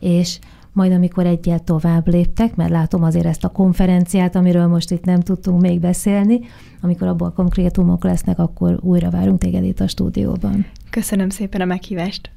és 0.00 0.38
majd 0.72 0.92
amikor 0.92 1.26
egyet 1.26 1.62
tovább 1.62 2.08
léptek, 2.08 2.56
mert 2.56 2.70
látom 2.70 3.02
azért 3.02 3.26
ezt 3.26 3.44
a 3.44 3.48
konferenciát, 3.48 4.34
amiről 4.34 4.66
most 4.66 4.90
itt 4.90 5.04
nem 5.04 5.20
tudtunk 5.20 5.60
még 5.60 5.80
beszélni, 5.80 6.40
amikor 6.80 7.08
abból 7.08 7.32
konkrétumok 7.32 8.04
lesznek, 8.04 8.38
akkor 8.38 8.78
újra 8.80 9.10
várunk 9.10 9.38
téged 9.38 9.64
itt 9.64 9.80
a 9.80 9.88
stúdióban. 9.88 10.66
Köszönöm 10.90 11.28
szépen 11.28 11.60
a 11.60 11.64
meghívást! 11.64 12.30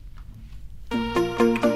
thank 0.89 1.63
you 1.63 1.72